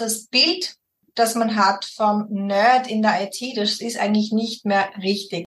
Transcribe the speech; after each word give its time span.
das 0.00 0.26
Bild, 0.26 0.74
das 1.14 1.34
man 1.34 1.56
hat 1.56 1.84
vom 1.84 2.26
Nerd 2.30 2.88
in 2.88 3.02
der 3.02 3.22
IT, 3.22 3.56
das 3.56 3.80
ist 3.80 3.98
eigentlich 3.98 4.32
nicht 4.32 4.64
mehr 4.64 4.88
richtig. 5.02 5.44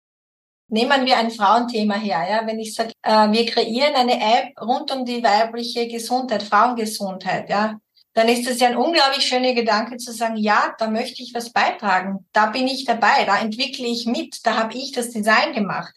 Nehmen 0.68 1.06
wir 1.06 1.16
ein 1.16 1.30
Frauenthema 1.30 1.94
her, 1.94 2.26
ja. 2.28 2.46
Wenn 2.46 2.58
ich 2.58 2.74
sage, 2.74 2.90
äh, 3.02 3.30
wir 3.30 3.46
kreieren 3.46 3.94
eine 3.94 4.20
App 4.20 4.60
rund 4.60 4.90
um 4.90 5.04
die 5.04 5.22
weibliche 5.22 5.86
Gesundheit, 5.86 6.42
Frauengesundheit, 6.42 7.48
ja, 7.48 7.78
dann 8.14 8.28
ist 8.28 8.48
es 8.48 8.60
ja 8.60 8.68
ein 8.68 8.76
unglaublich 8.76 9.28
schöner 9.28 9.52
Gedanke 9.52 9.98
zu 9.98 10.10
sagen, 10.10 10.36
ja, 10.36 10.74
da 10.78 10.88
möchte 10.88 11.22
ich 11.22 11.34
was 11.34 11.50
beitragen. 11.50 12.26
Da 12.32 12.46
bin 12.46 12.66
ich 12.66 12.84
dabei, 12.84 13.24
da 13.26 13.38
entwickle 13.38 13.86
ich 13.86 14.06
mit, 14.06 14.38
da 14.44 14.56
habe 14.56 14.74
ich 14.74 14.90
das 14.92 15.10
Design 15.10 15.52
gemacht. 15.52 15.94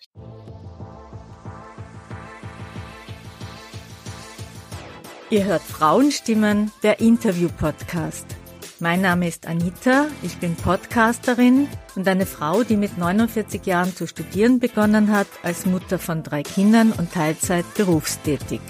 Ihr 5.32 5.46
hört 5.46 5.62
Frauenstimmen, 5.62 6.72
der 6.84 7.00
Interview-Podcast. 7.00 8.39
Mein 8.82 9.02
Name 9.02 9.28
ist 9.28 9.46
Anita, 9.46 10.08
ich 10.24 10.38
bin 10.38 10.56
Podcasterin 10.56 11.68
und 11.98 12.08
eine 12.08 12.26
Frau, 12.26 12.64
die 12.64 12.78
mit 12.78 12.98
49 12.98 13.66
Jahren 13.66 13.94
zu 13.94 14.08
studieren 14.08 14.60
begonnen 14.60 15.12
hat, 15.12 15.28
als 15.44 15.66
Mutter 15.66 16.00
von 16.00 16.24
drei 16.24 16.44
Kindern 16.44 16.94
und 16.94 17.12
Teilzeit 17.12 17.66
berufstätig. 17.76 18.62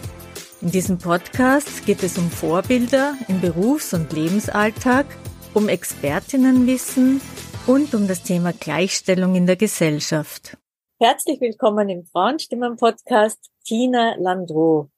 In 0.61 0.71
diesem 0.71 0.97
Podcast 0.97 1.85
geht 1.85 2.01
es 2.01 2.17
um 2.17 2.31
Vorbilder 2.31 3.13
im 3.27 3.39
Berufs- 3.39 3.93
und 3.93 4.11
Lebensalltag, 4.11 5.05
um 5.53 5.69
Expertinnenwissen 5.69 7.21
und 7.67 7.93
um 7.93 8.07
das 8.07 8.23
Thema 8.23 8.51
Gleichstellung 8.51 9.35
in 9.35 9.45
der 9.45 9.57
Gesellschaft. 9.57 10.57
Herzlich 10.99 11.39
willkommen 11.39 11.87
im 11.87 12.03
Frauenstimmen-Podcast 12.05 13.51
Tina 13.63 14.15
Landreau. 14.17 14.89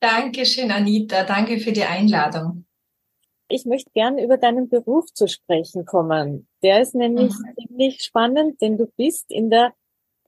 Dankeschön, 0.00 0.70
Anita. 0.70 1.24
Danke 1.24 1.58
für 1.58 1.72
die 1.72 1.84
Einladung. 1.84 2.66
Ich 3.52 3.66
möchte 3.66 3.90
gern 3.90 4.16
über 4.16 4.38
deinen 4.38 4.70
Beruf 4.70 5.12
zu 5.12 5.28
sprechen 5.28 5.84
kommen. 5.84 6.48
Der 6.62 6.80
ist 6.80 6.94
nämlich 6.94 7.34
mhm. 7.34 7.66
ziemlich 7.68 8.02
spannend, 8.02 8.62
denn 8.62 8.78
du 8.78 8.86
bist 8.96 9.30
in 9.30 9.50
der 9.50 9.74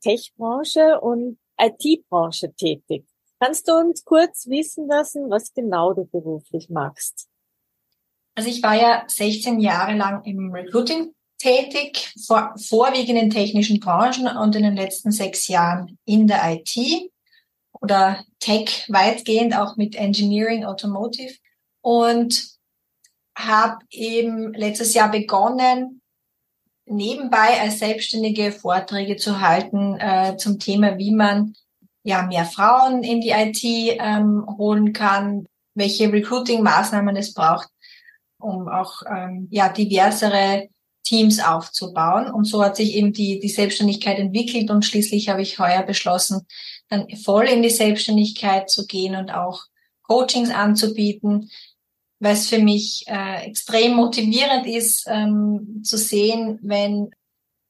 Tech-Branche 0.03 1.01
und 1.01 1.39
IT-Branche 1.59 2.53
tätig. 2.53 3.07
Kannst 3.41 3.67
du 3.67 3.73
uns 3.73 4.05
kurz 4.05 4.47
wissen 4.49 4.89
lassen, 4.89 5.31
was 5.31 5.55
genau 5.55 5.95
du 5.95 6.05
beruflich 6.05 6.69
machst? 6.69 7.27
Also 8.35 8.51
ich 8.51 8.63
war 8.63 8.75
ja 8.75 9.05
16 9.07 9.59
Jahre 9.59 9.97
lang 9.97 10.23
im 10.25 10.53
Recruiting 10.53 11.15
tätig, 11.39 12.13
vor, 12.27 12.55
vorwiegend 12.59 13.19
in 13.19 13.31
technischen 13.31 13.81
Branchen 13.81 14.37
und 14.37 14.55
in 14.55 14.65
den 14.65 14.77
letzten 14.77 15.13
sechs 15.13 15.49
Jahren 15.49 15.99
in 16.05 16.27
der 16.27 16.43
IT 16.53 17.11
oder 17.81 18.23
Tech 18.39 18.85
weitgehend 18.91 19.57
auch 19.57 19.77
mit 19.77 19.95
Engineering, 19.95 20.65
Automotive 20.65 21.33
und 21.81 22.54
habe 23.37 23.79
eben 23.91 24.53
letztes 24.55 24.95
Jahr 24.95 25.11
begonnen, 25.11 26.01
nebenbei 26.87 27.61
als 27.61 27.79
Selbstständige 27.79 28.53
Vorträge 28.53 29.17
zu 29.17 29.41
halten 29.41 29.99
äh, 29.99 30.37
zum 30.37 30.59
Thema, 30.59 30.99
wie 30.99 31.13
man 31.13 31.55
ja 32.03 32.23
mehr 32.23 32.45
Frauen 32.45 33.03
in 33.03 33.21
die 33.21 33.31
IT 33.31 33.63
ähm, 33.99 34.47
holen 34.59 34.93
kann, 34.93 35.47
welche 35.75 36.13
Recruiting-Maßnahmen 36.13 37.17
es 37.17 37.33
braucht, 37.33 37.69
um 38.39 38.69
auch 38.69 39.03
ähm, 39.11 39.49
ja 39.51 39.71
diversere 39.71 40.69
Teams 41.03 41.41
aufzubauen. 41.41 42.31
Und 42.31 42.45
so 42.45 42.63
hat 42.63 42.77
sich 42.77 42.95
eben 42.95 43.13
die, 43.13 43.41
die 43.41 43.49
Selbstständigkeit 43.49 44.19
entwickelt 44.19 44.71
und 44.71 44.85
schließlich 44.85 45.29
habe 45.29 45.43
ich 45.43 45.59
heuer 45.59 45.83
beschlossen, 45.83 46.47
dann 46.89 47.09
voll 47.17 47.47
in 47.47 47.63
die 47.63 47.71
Selbstständigkeit 47.71 48.71
zu 48.71 48.87
gehen 48.87 49.17
und 49.17 49.31
auch 49.31 49.65
Coachings 50.03 50.51
anzubieten, 50.51 51.51
weil 52.21 52.35
es 52.35 52.49
für 52.49 52.59
mich 52.59 53.05
äh, 53.07 53.47
extrem 53.47 53.95
motivierend 53.95 54.67
ist, 54.67 55.07
ähm, 55.09 55.83
zu 55.85 55.97
sehen, 55.97 56.59
wenn 56.63 57.11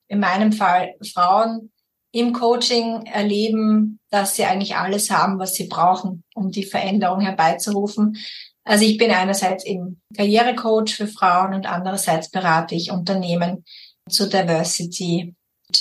in 0.09 0.21
meinem 0.21 0.53
Fall 0.53 0.95
Frauen 1.13 1.73
im 2.13 2.33
Coaching 2.33 3.07
erleben, 3.07 3.99
dass 4.11 4.37
sie 4.37 4.45
eigentlich 4.45 4.77
alles 4.77 5.11
haben, 5.11 5.39
was 5.39 5.55
sie 5.55 5.67
brauchen, 5.67 6.23
um 6.35 6.53
die 6.53 6.65
Veränderung 6.65 7.21
herbeizurufen. 7.21 8.17
Also 8.63 8.85
ich 8.85 8.99
bin 8.99 9.11
einerseits 9.11 9.65
eben 9.65 10.01
Karrierecoach 10.17 10.95
für 10.95 11.09
Frauen 11.09 11.55
und 11.55 11.67
andererseits 11.67 12.31
berate 12.31 12.77
ich 12.77 12.93
Unternehmen 12.93 13.65
zu 14.09 14.29
Diversity 14.29 15.35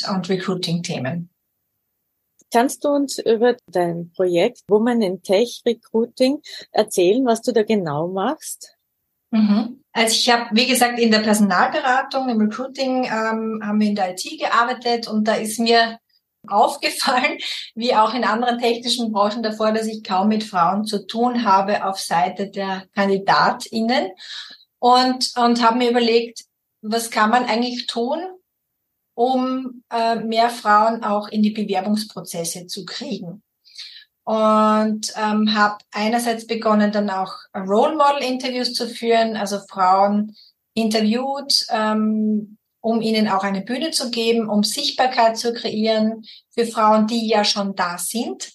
und 0.09 0.27
Recruiting-Themen. 0.27 1.29
Kannst 2.53 2.85
du 2.85 2.89
uns 2.89 3.17
über 3.17 3.55
dein 3.65 4.11
Projekt 4.11 4.61
Women 4.67 5.01
in 5.01 5.23
Tech 5.23 5.63
Recruiting 5.65 6.39
erzählen, 6.71 7.25
was 7.25 7.41
du 7.41 7.51
da 7.51 7.63
genau 7.63 8.07
machst? 8.07 8.77
Mhm. 9.31 9.83
Also 9.91 10.13
ich 10.13 10.29
habe, 10.29 10.49
wie 10.51 10.67
gesagt, 10.67 10.99
in 10.99 11.09
der 11.09 11.19
Personalberatung, 11.19 12.29
im 12.29 12.39
Recruiting 12.39 13.05
ähm, 13.05 13.59
haben 13.63 13.79
wir 13.79 13.87
in 13.87 13.95
der 13.95 14.11
IT 14.11 14.39
gearbeitet 14.39 15.07
und 15.07 15.27
da 15.27 15.33
ist 15.33 15.59
mir 15.59 15.97
aufgefallen, 16.47 17.39
wie 17.73 17.95
auch 17.95 18.13
in 18.13 18.23
anderen 18.23 18.59
technischen 18.59 19.11
Branchen 19.11 19.41
davor, 19.41 19.71
dass 19.71 19.87
ich 19.87 20.03
kaum 20.03 20.27
mit 20.27 20.43
Frauen 20.43 20.85
zu 20.85 21.07
tun 21.07 21.45
habe 21.45 21.83
auf 21.85 21.99
Seite 21.99 22.51
der 22.51 22.83
KandidatInnen 22.93 24.11
und, 24.77 25.31
und 25.37 25.63
habe 25.63 25.79
mir 25.79 25.89
überlegt, 25.89 26.43
was 26.81 27.09
kann 27.09 27.31
man 27.31 27.45
eigentlich 27.45 27.87
tun, 27.87 28.19
um 29.15 29.83
äh, 29.91 30.15
mehr 30.15 30.49
Frauen 30.49 31.03
auch 31.03 31.27
in 31.27 31.43
die 31.43 31.51
Bewerbungsprozesse 31.51 32.67
zu 32.67 32.85
kriegen. 32.85 33.43
Und 34.25 35.13
ähm, 35.17 35.53
habe 35.53 35.77
einerseits 35.91 36.47
begonnen, 36.47 36.91
dann 36.91 37.09
auch 37.09 37.33
Role 37.55 37.95
Model 37.97 38.23
Interviews 38.23 38.73
zu 38.73 38.87
führen, 38.87 39.35
also 39.35 39.59
Frauen 39.69 40.35
interviewt, 40.73 41.65
ähm, 41.69 42.57
um 42.79 43.01
ihnen 43.01 43.27
auch 43.27 43.43
eine 43.43 43.61
Bühne 43.61 43.91
zu 43.91 44.11
geben, 44.11 44.49
um 44.49 44.63
Sichtbarkeit 44.63 45.37
zu 45.37 45.53
kreieren 45.53 46.25
für 46.51 46.65
Frauen, 46.65 47.07
die 47.07 47.27
ja 47.27 47.43
schon 47.43 47.75
da 47.75 47.97
sind. 47.97 48.51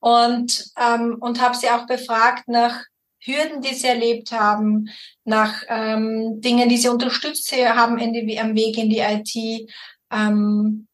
Und, 0.00 0.70
ähm, 0.80 1.16
und 1.20 1.40
habe 1.40 1.56
sie 1.56 1.68
auch 1.68 1.86
befragt 1.86 2.48
nach 2.48 2.84
Hürden, 3.24 3.60
die 3.60 3.74
sie 3.74 3.86
erlebt 3.86 4.32
haben, 4.32 4.88
nach 5.24 5.62
ähm, 5.68 6.40
Dingen, 6.40 6.68
die 6.68 6.76
sie 6.76 6.88
unterstützt 6.88 7.52
haben 7.52 7.98
in 7.98 8.12
die, 8.12 8.40
am 8.40 8.54
Weg 8.54 8.76
in 8.78 8.90
die 8.90 8.98
IT, 8.98 9.70
ähm, 10.12 10.86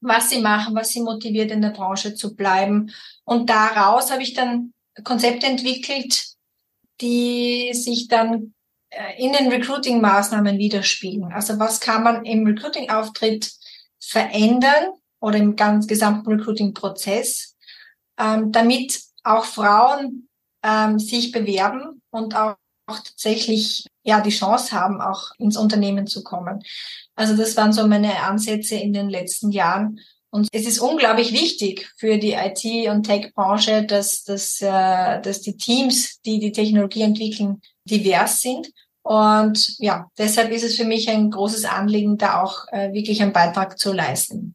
was 0.00 0.30
sie 0.30 0.40
machen, 0.40 0.74
was 0.74 0.90
sie 0.90 1.00
motiviert, 1.00 1.50
in 1.50 1.62
der 1.62 1.70
Branche 1.70 2.14
zu 2.14 2.36
bleiben. 2.36 2.92
Und 3.24 3.50
daraus 3.50 4.10
habe 4.10 4.22
ich 4.22 4.34
dann 4.34 4.72
Konzepte 5.02 5.46
entwickelt, 5.46 6.34
die 7.00 7.72
sich 7.72 8.08
dann 8.08 8.54
äh, 8.90 9.22
in 9.22 9.32
den 9.32 9.48
Recruiting-Maßnahmen 9.48 10.58
widerspiegeln. 10.58 11.32
Also 11.32 11.58
was 11.58 11.80
kann 11.80 12.02
man 12.02 12.24
im 12.24 12.46
Recruiting-Auftritt 12.46 13.52
verändern 14.00 14.92
oder 15.20 15.38
im 15.38 15.56
ganz 15.56 15.86
gesamten 15.86 16.32
Recruiting-Prozess, 16.32 17.56
ähm, 18.18 18.52
damit 18.52 19.00
auch 19.24 19.44
Frauen 19.44 20.28
ähm, 20.62 20.98
sich 20.98 21.32
bewerben 21.32 22.02
und 22.10 22.36
auch, 22.36 22.56
auch 22.88 22.98
tatsächlich 22.98 23.86
ja 24.02 24.20
die 24.20 24.30
Chance 24.30 24.72
haben, 24.72 25.00
auch 25.00 25.30
ins 25.38 25.56
Unternehmen 25.56 26.06
zu 26.06 26.24
kommen. 26.24 26.62
Also 27.14 27.36
das 27.36 27.56
waren 27.56 27.72
so 27.72 27.86
meine 27.86 28.22
Ansätze 28.22 28.76
in 28.76 28.92
den 28.92 29.08
letzten 29.08 29.50
Jahren. 29.50 30.00
Und 30.30 30.48
es 30.52 30.66
ist 30.66 30.78
unglaublich 30.78 31.32
wichtig 31.32 31.90
für 31.96 32.18
die 32.18 32.32
IT- 32.32 32.90
und 32.90 33.04
Tech-Branche, 33.04 33.84
dass, 33.84 34.24
dass, 34.24 34.60
äh, 34.60 35.20
dass 35.20 35.40
die 35.40 35.56
Teams, 35.56 36.20
die 36.20 36.38
die 36.38 36.52
Technologie 36.52 37.02
entwickeln, 37.02 37.62
divers 37.84 38.40
sind. 38.40 38.70
Und 39.02 39.78
ja, 39.78 40.10
deshalb 40.18 40.52
ist 40.52 40.64
es 40.64 40.76
für 40.76 40.84
mich 40.84 41.08
ein 41.08 41.30
großes 41.30 41.64
Anliegen, 41.64 42.18
da 42.18 42.42
auch 42.42 42.66
äh, 42.72 42.92
wirklich 42.92 43.22
einen 43.22 43.32
Beitrag 43.32 43.78
zu 43.78 43.92
leisten. 43.92 44.54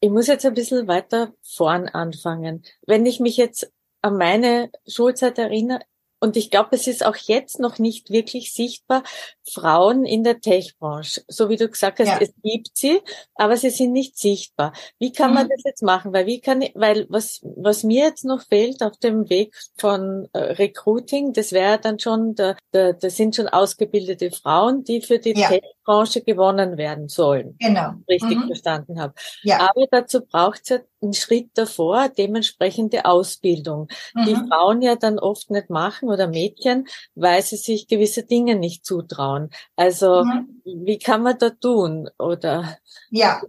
Ich 0.00 0.10
muss 0.10 0.26
jetzt 0.26 0.44
ein 0.44 0.54
bisschen 0.54 0.86
weiter 0.86 1.32
vorn 1.42 1.88
anfangen. 1.88 2.62
Wenn 2.86 3.06
ich 3.06 3.20
mich 3.20 3.36
jetzt 3.36 3.72
an 4.02 4.16
meine 4.16 4.70
Schulzeit 4.86 5.38
erinnere, 5.38 5.80
und 6.20 6.36
ich 6.36 6.50
glaube, 6.50 6.70
es 6.72 6.86
ist 6.86 7.04
auch 7.04 7.16
jetzt 7.16 7.60
noch 7.60 7.78
nicht 7.78 8.10
wirklich 8.10 8.52
sichtbar, 8.52 9.02
Frauen 9.48 10.04
in 10.04 10.24
der 10.24 10.40
Tech-Branche. 10.40 11.22
So 11.28 11.48
wie 11.48 11.56
du 11.56 11.68
gesagt 11.68 12.00
hast, 12.00 12.08
ja. 12.08 12.18
es 12.20 12.32
gibt 12.42 12.70
sie, 12.74 13.00
aber 13.34 13.56
sie 13.56 13.70
sind 13.70 13.92
nicht 13.92 14.18
sichtbar. 14.18 14.72
Wie 14.98 15.12
kann 15.12 15.30
mhm. 15.30 15.34
man 15.34 15.48
das 15.48 15.62
jetzt 15.64 15.82
machen? 15.82 16.12
Weil 16.12 16.26
wie 16.26 16.40
kann 16.40 16.62
ich, 16.62 16.72
weil 16.74 17.06
was, 17.08 17.40
was 17.42 17.84
mir 17.84 18.04
jetzt 18.04 18.24
noch 18.24 18.42
fehlt 18.42 18.82
auf 18.82 18.96
dem 18.98 19.30
Weg 19.30 19.54
von 19.76 20.28
äh, 20.32 20.38
Recruiting, 20.38 21.32
das 21.32 21.52
wäre 21.52 21.78
dann 21.78 21.98
schon, 21.98 22.34
da, 22.34 22.56
da, 22.72 22.92
da 22.92 23.10
sind 23.10 23.36
schon 23.36 23.48
ausgebildete 23.48 24.30
Frauen, 24.30 24.84
die 24.84 25.00
für 25.00 25.18
die 25.18 25.38
ja. 25.38 25.48
Tech-Branche 25.48 26.22
gewonnen 26.22 26.76
werden 26.76 27.08
sollen. 27.08 27.56
Genau. 27.58 27.92
Richtig 28.08 28.38
mhm. 28.38 28.46
verstanden 28.46 29.00
habe. 29.00 29.14
Ja. 29.42 29.60
Aber 29.60 29.86
dazu 29.90 30.20
braucht 30.24 30.62
es 30.64 30.68
ja 30.68 30.78
einen 31.00 31.14
Schritt 31.14 31.50
davor, 31.54 32.08
dementsprechende 32.08 33.04
Ausbildung, 33.04 33.88
mhm. 34.14 34.24
die 34.24 34.34
Frauen 34.34 34.82
ja 34.82 34.96
dann 34.96 35.18
oft 35.18 35.50
nicht 35.50 35.70
machen 35.70 36.07
oder 36.08 36.28
Mädchen, 36.28 36.86
weil 37.14 37.42
sie 37.42 37.56
sich 37.56 37.86
gewisse 37.86 38.24
Dinge 38.24 38.56
nicht 38.56 38.84
zutrauen. 38.84 39.50
Also 39.76 40.24
mhm. 40.24 40.62
wie 40.64 40.98
kann 40.98 41.22
man 41.22 41.38
da 41.38 41.50
tun? 41.50 42.08
Oder 42.18 42.78
ja, 43.10 43.42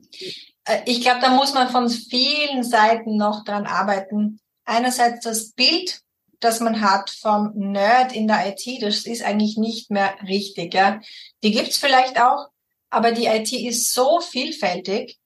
äh, 0.66 0.80
ich 0.86 1.02
glaube, 1.02 1.22
da 1.22 1.30
muss 1.30 1.54
man 1.54 1.70
von 1.70 1.90
vielen 1.90 2.64
Seiten 2.64 3.18
noch 3.18 3.44
dran 3.44 3.66
arbeiten. 3.66 4.40
Einerseits 4.66 5.24
das 5.24 5.52
Bild 5.52 6.02
das 6.40 6.60
man 6.60 6.82
hat 6.82 7.10
vom 7.10 7.52
Nerd 7.56 8.14
in 8.14 8.28
der 8.28 8.48
IT, 8.48 8.82
das 8.82 9.06
ist 9.06 9.24
eigentlich 9.24 9.58
nicht 9.58 9.92
mehr 9.92 10.16
richtig. 10.26 10.74
Ja. 10.74 11.02
Die 11.44 11.52
gibt's 11.52 11.78
vielleicht 11.78 12.20
auch, 12.20 12.48
aber 12.90 13.12
die 13.12 13.26
IT 13.26 13.52
ist 13.52 13.94
so 13.94 14.20
vielfältig. 14.22 15.18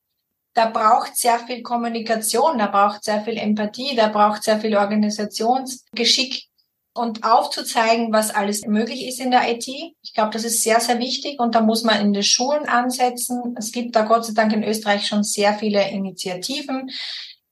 Da 0.56 0.70
braucht 0.70 1.18
sehr 1.18 1.40
viel 1.40 1.64
Kommunikation, 1.64 2.60
da 2.60 2.68
braucht 2.68 3.04
sehr 3.04 3.24
viel 3.24 3.38
Empathie, 3.38 3.96
da 3.96 4.08
braucht 4.08 4.44
sehr 4.44 4.60
viel 4.60 4.76
Organisationsgeschick 4.76 6.48
und 6.94 7.24
aufzuzeigen, 7.24 8.14
was 8.14 8.34
alles 8.34 8.66
möglich 8.66 9.08
ist 9.08 9.20
in 9.20 9.32
der 9.32 9.52
IT. 9.52 9.68
Ich 9.68 10.14
glaube, 10.14 10.32
das 10.32 10.44
ist 10.44 10.62
sehr, 10.62 10.80
sehr 10.80 11.00
wichtig 11.00 11.40
und 11.40 11.56
da 11.56 11.62
muss 11.62 11.84
man 11.84 12.00
in 12.00 12.14
den 12.14 12.24
Schulen 12.24 12.68
ansetzen. 12.68 13.56
Es 13.58 13.72
gibt 13.72 13.96
da 13.96 14.04
Gott 14.04 14.26
sei 14.26 14.34
Dank 14.34 14.54
in 14.54 14.64
Österreich 14.64 15.08
schon 15.08 15.24
sehr 15.24 15.54
viele 15.56 15.90
Initiativen. 15.90 16.92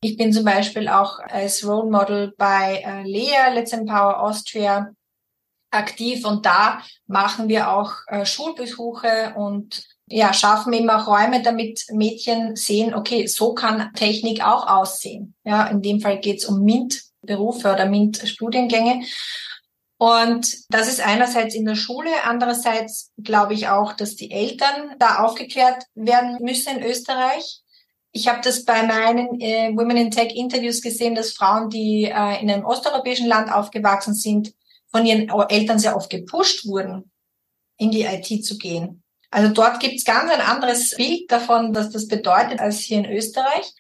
Ich 0.01 0.17
bin 0.17 0.33
zum 0.33 0.45
Beispiel 0.45 0.87
auch 0.87 1.19
als 1.19 1.65
Role 1.65 1.89
Model 1.89 2.33
bei 2.37 2.83
äh, 2.85 3.03
Lea, 3.03 3.53
Let's 3.53 3.73
Empower 3.73 4.21
Austria 4.21 4.91
aktiv 5.71 6.25
und 6.25 6.45
da 6.45 6.81
machen 7.07 7.47
wir 7.47 7.71
auch 7.71 7.93
äh, 8.07 8.25
Schulbesuche 8.25 9.33
und 9.35 9.83
ja, 10.07 10.33
schaffen 10.33 10.89
auch 10.89 11.07
Räume, 11.07 11.41
damit 11.41 11.85
Mädchen 11.91 12.55
sehen, 12.55 12.93
okay, 12.93 13.27
so 13.27 13.53
kann 13.53 13.93
Technik 13.93 14.45
auch 14.45 14.67
aussehen. 14.67 15.35
Ja, 15.45 15.67
in 15.67 15.81
dem 15.81 16.01
Fall 16.01 16.19
geht 16.19 16.39
es 16.39 16.45
um 16.45 16.63
MINT-Berufe 17.21 17.73
oder 17.73 17.85
MINT-Studiengänge. 17.85 19.05
Und 19.97 20.57
das 20.69 20.87
ist 20.87 20.99
einerseits 20.99 21.53
in 21.53 21.65
der 21.65 21.75
Schule, 21.75 22.09
andererseits 22.23 23.11
glaube 23.21 23.53
ich 23.53 23.67
auch, 23.67 23.93
dass 23.93 24.15
die 24.15 24.31
Eltern 24.31 24.95
da 24.97 25.19
aufgeklärt 25.19 25.83
werden 25.93 26.37
müssen 26.41 26.77
in 26.77 26.83
Österreich. 26.83 27.61
Ich 28.11 28.27
habe 28.27 28.41
das 28.43 28.65
bei 28.65 28.83
meinen 28.83 29.39
äh, 29.39 29.71
Women 29.75 29.97
in 29.97 30.11
Tech 30.11 30.35
Interviews 30.35 30.81
gesehen, 30.81 31.15
dass 31.15 31.33
Frauen, 31.33 31.69
die 31.69 32.05
äh, 32.05 32.41
in 32.41 32.49
einem 32.49 32.65
osteuropäischen 32.65 33.27
Land 33.27 33.53
aufgewachsen 33.53 34.15
sind, 34.15 34.53
von 34.89 35.05
ihren 35.05 35.29
Eltern 35.49 35.79
sehr 35.79 35.95
oft 35.95 36.09
gepusht 36.09 36.65
wurden, 36.65 37.11
in 37.77 37.91
die 37.91 38.03
IT 38.03 38.43
zu 38.43 38.57
gehen. 38.57 39.03
Also 39.29 39.53
dort 39.53 39.79
gibt's 39.79 40.03
ganz 40.03 40.29
ein 40.29 40.41
anderes 40.41 40.95
Bild 40.97 41.31
davon, 41.31 41.73
was 41.73 41.91
das 41.91 42.07
bedeutet, 42.07 42.59
als 42.59 42.79
hier 42.79 42.97
in 42.97 43.05
Österreich. 43.05 43.71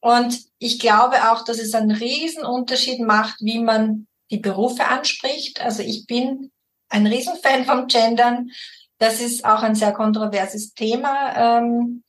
Und 0.00 0.38
ich 0.58 0.78
glaube 0.78 1.30
auch, 1.30 1.44
dass 1.44 1.58
es 1.58 1.74
einen 1.74 1.90
riesen 1.90 2.44
Unterschied 2.44 3.00
macht, 3.00 3.40
wie 3.40 3.58
man 3.58 4.06
die 4.30 4.38
Berufe 4.38 4.84
anspricht. 4.86 5.60
Also 5.60 5.82
ich 5.82 6.06
bin 6.06 6.50
ein 6.88 7.06
Riesenfan 7.06 7.64
vom 7.64 7.86
Gendern. 7.86 8.50
Das 8.98 9.20
ist 9.20 9.44
auch 9.44 9.62
ein 9.62 9.74
sehr 9.74 9.92
kontroverses 9.92 10.74
Thema, 10.74 11.58
ähm, 11.58 12.04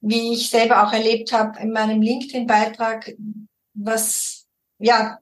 wie 0.00 0.32
ich 0.32 0.50
selber 0.50 0.86
auch 0.86 0.92
erlebt 0.92 1.32
habe 1.32 1.58
in 1.60 1.72
meinem 1.72 2.02
LinkedIn-Beitrag, 2.02 3.14
was 3.74 4.46
ja, 4.78 5.18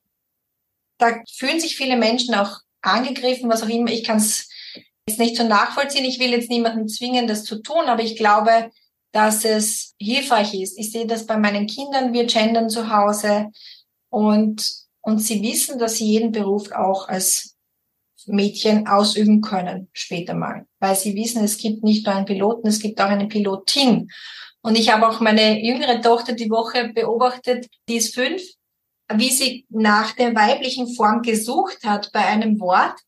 da 0.98 1.22
fühlen 1.30 1.60
sich 1.60 1.76
viele 1.76 1.96
Menschen 1.96 2.34
auch 2.34 2.60
angegriffen, 2.80 3.50
was 3.50 3.62
auch 3.62 3.68
immer. 3.68 3.90
Ich 3.90 4.04
kann 4.04 4.16
es 4.16 4.48
ist 5.06 5.18
nicht 5.18 5.36
so 5.36 5.44
nachvollziehen. 5.44 6.04
Ich 6.04 6.18
will 6.20 6.30
jetzt 6.30 6.50
niemanden 6.50 6.88
zwingen, 6.88 7.26
das 7.26 7.44
zu 7.44 7.62
tun, 7.62 7.86
aber 7.86 8.02
ich 8.02 8.16
glaube, 8.16 8.70
dass 9.12 9.44
es 9.44 9.94
hilfreich 9.98 10.54
ist. 10.54 10.78
Ich 10.78 10.92
sehe 10.92 11.06
das 11.06 11.26
bei 11.26 11.36
meinen 11.36 11.66
Kindern, 11.66 12.12
wir 12.12 12.26
gendern 12.26 12.68
zu 12.68 12.90
Hause 12.90 13.50
und, 14.08 14.64
und 15.00 15.18
sie 15.18 15.42
wissen, 15.42 15.78
dass 15.78 15.96
sie 15.96 16.06
jeden 16.06 16.32
Beruf 16.32 16.70
auch 16.72 17.08
als 17.08 17.56
Mädchen 18.26 18.86
ausüben 18.86 19.40
können 19.40 19.88
später 19.92 20.34
mal, 20.34 20.66
weil 20.78 20.94
sie 20.94 21.14
wissen, 21.14 21.42
es 21.42 21.56
gibt 21.56 21.82
nicht 21.82 22.06
nur 22.06 22.14
einen 22.14 22.26
Piloten, 22.26 22.68
es 22.68 22.80
gibt 22.80 23.00
auch 23.00 23.08
eine 23.08 23.28
Pilotin. 23.28 24.10
Und 24.62 24.76
ich 24.76 24.92
habe 24.92 25.08
auch 25.08 25.20
meine 25.20 25.64
jüngere 25.64 26.02
Tochter 26.02 26.34
die 26.34 26.50
Woche 26.50 26.90
beobachtet, 26.94 27.66
die 27.88 27.96
ist 27.96 28.14
fünf, 28.14 28.42
wie 29.12 29.30
sie 29.30 29.66
nach 29.70 30.12
der 30.12 30.34
weiblichen 30.34 30.94
Form 30.94 31.22
gesucht 31.22 31.78
hat 31.84 32.12
bei 32.12 32.20
einem 32.20 32.60
Wort. 32.60 32.98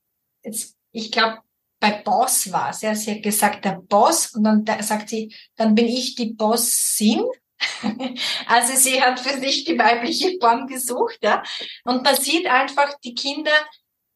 Jetzt, 0.42 0.76
ich 0.92 1.12
glaube, 1.12 1.38
bei 1.82 1.90
Boss 1.90 2.52
war. 2.52 2.72
Sie 2.72 2.88
hat 2.88 3.22
gesagt, 3.24 3.64
der 3.64 3.72
Boss, 3.72 4.36
und 4.36 4.44
dann 4.44 4.64
da 4.64 4.80
sagt 4.80 5.08
sie, 5.08 5.34
dann 5.56 5.74
bin 5.74 5.88
ich 5.88 6.14
die 6.14 6.32
Bossin. 6.32 7.24
also 8.46 8.74
sie 8.76 9.02
hat 9.02 9.18
für 9.18 9.40
sich 9.40 9.64
die 9.64 9.76
weibliche 9.76 10.38
Form 10.40 10.68
gesucht, 10.68 11.18
ja. 11.22 11.42
Und 11.82 12.04
man 12.04 12.14
sieht 12.14 12.46
einfach, 12.46 12.94
die 13.04 13.14
Kinder 13.14 13.50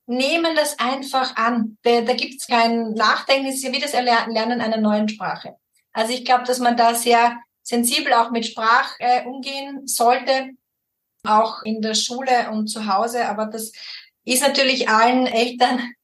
nehmen 0.07 0.55
das 0.55 0.79
einfach 0.79 1.35
an. 1.35 1.77
Da, 1.83 2.03
da 2.03 2.15
gibt 2.15 2.41
es 2.41 2.47
kein 2.47 2.93
Nachdenken, 2.93 3.49
es 3.49 3.57
ist 3.57 3.65
ja 3.65 3.73
wie 3.73 3.81
das 3.81 3.95
Erlernen 3.95 4.61
einer 4.61 4.77
neuen 4.77 5.09
Sprache. 5.09 5.57
Also 5.93 6.13
ich 6.13 6.25
glaube, 6.25 6.45
dass 6.45 6.61
man 6.61 6.77
da 6.77 6.95
sehr 6.95 7.37
sensibel 7.63 8.13
auch 8.13 8.31
mit 8.31 8.47
Sprach 8.47 8.95
äh, 9.01 9.25
umgehen 9.25 9.89
sollte, 9.89 10.51
auch 11.25 11.65
in 11.65 11.83
der 11.83 11.95
Schule 11.95 12.49
und 12.53 12.69
zu 12.69 12.87
Hause. 12.87 13.27
Aber 13.27 13.47
das 13.47 13.73
ist 14.25 14.43
natürlich 14.43 14.89
allen 14.89 15.27
Eltern 15.27 15.95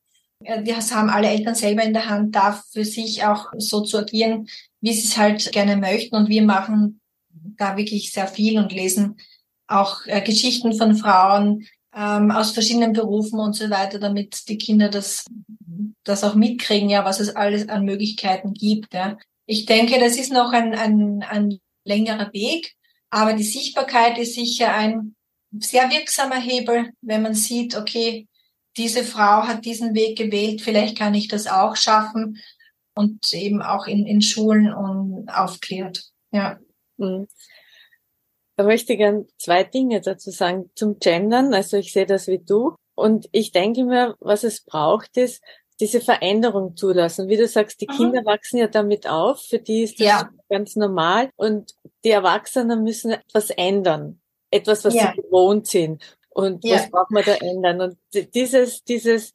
das 0.65 0.95
haben 0.95 1.11
alle 1.11 1.29
Eltern 1.29 1.55
selber 1.55 1.83
in 1.83 1.93
der 1.93 2.09
Hand, 2.09 2.35
da 2.35 2.63
für 2.71 2.85
sich 2.85 3.25
auch 3.25 3.47
so 3.59 3.83
zu 3.83 3.99
agieren, 3.99 4.49
wie 4.81 4.93
sie 4.93 5.07
es 5.07 5.17
halt 5.17 5.53
gerne 5.53 5.77
möchten. 5.77 6.17
Und 6.17 6.29
wir 6.29 6.43
machen 6.43 7.01
da 7.57 7.77
wirklich 7.77 8.13
sehr 8.13 8.27
viel 8.27 8.59
und 8.59 8.73
lesen 8.73 9.17
auch 9.67 10.07
äh, 10.07 10.21
Geschichten 10.21 10.75
von 10.75 10.97
Frauen 10.97 11.67
ähm, 11.95 12.31
aus 12.31 12.53
verschiedenen 12.53 12.93
Berufen 12.93 13.39
und 13.39 13.55
so 13.55 13.71
weiter, 13.71 13.99
damit 13.99 14.49
die 14.49 14.59
Kinder 14.59 14.89
das, 14.89 15.25
das 16.05 16.25
auch 16.25 16.35
mitkriegen, 16.35 16.91
ja, 16.91 17.05
was 17.05 17.21
es 17.21 17.35
alles 17.35 17.69
an 17.69 17.85
Möglichkeiten 17.85 18.55
gibt. 18.55 18.95
Ja. 18.95 19.19
Ich 19.47 19.67
denke, 19.67 19.99
das 19.99 20.17
ist 20.17 20.33
noch 20.33 20.53
ein, 20.53 20.75
ein, 20.75 21.23
ein 21.23 21.59
längerer 21.85 22.33
Weg, 22.33 22.75
aber 23.11 23.35
die 23.35 23.45
Sichtbarkeit 23.45 24.19
ist 24.19 24.35
sicher 24.35 24.75
ein 24.75 25.15
sehr 25.59 25.91
wirksamer 25.91 26.41
Hebel, 26.41 26.93
wenn 27.03 27.23
man 27.23 27.35
sieht, 27.35 27.77
okay, 27.77 28.27
diese 28.77 29.05
Frau 29.05 29.47
hat 29.47 29.65
diesen 29.65 29.95
Weg 29.95 30.17
gewählt, 30.19 30.63
vielleicht 30.63 30.97
kann 30.97 31.15
ich 31.15 31.29
das 31.29 31.47
auch 31.47 31.77
schaffen 31.77 32.39
und 32.95 33.33
eben 33.33 33.63
auch 33.63 33.87
in, 33.87 34.07
in 34.07 34.23
Schulen 34.23 34.73
und 34.73 35.29
aufklärt. 35.29 36.05
Ja. 36.31 36.59
Mhm. 36.97 37.27
Da 38.57 38.65
möchte 38.65 38.93
ich 38.93 38.99
gern 38.99 39.27
zwei 39.39 39.65
Dinge 39.65 40.01
dazu 40.01 40.31
sagen. 40.31 40.71
Zum 40.75 40.99
Gendern, 40.99 41.55
also 41.55 41.77
ich 41.77 41.93
sehe 41.93 42.07
das 42.07 42.27
wie 42.29 42.39
du. 42.39 42.75
Und 42.95 43.29
ich 43.33 43.53
denke 43.53 43.85
mir, 43.85 44.15
was 44.21 44.45
es 44.45 44.63
braucht, 44.63 45.17
ist 45.17 45.43
diese 45.81 46.01
Veränderung 46.01 46.77
zulassen. 46.77 47.29
Wie 47.29 47.39
du 47.39 47.49
sagst, 47.49 47.81
die 47.81 47.89
mhm. 47.89 47.97
Kinder 47.97 48.25
wachsen 48.25 48.59
ja 48.59 48.69
damit 48.69 49.09
auf, 49.09 49.41
für 49.43 49.59
die 49.59 49.83
ist 49.83 49.99
das 49.99 50.07
ja. 50.07 50.31
ganz 50.51 50.77
normal. 50.77 51.31
Und 51.37 51.75
die 52.05 52.11
Erwachsenen 52.11 52.83
müssen 52.85 53.13
etwas 53.13 53.51
ändern. 53.51 54.21
Etwas, 54.51 54.85
was 54.85 54.95
ja. 54.95 55.13
sie 55.15 55.23
gewohnt 55.23 55.67
sind 55.67 56.03
und 56.35 56.65
ja. 56.65 56.77
was 56.77 56.91
braucht 56.91 57.11
man 57.11 57.25
da 57.25 57.35
ändern? 57.35 57.81
Und 57.81 57.97
dieses, 58.35 58.85
dieses, 58.85 59.33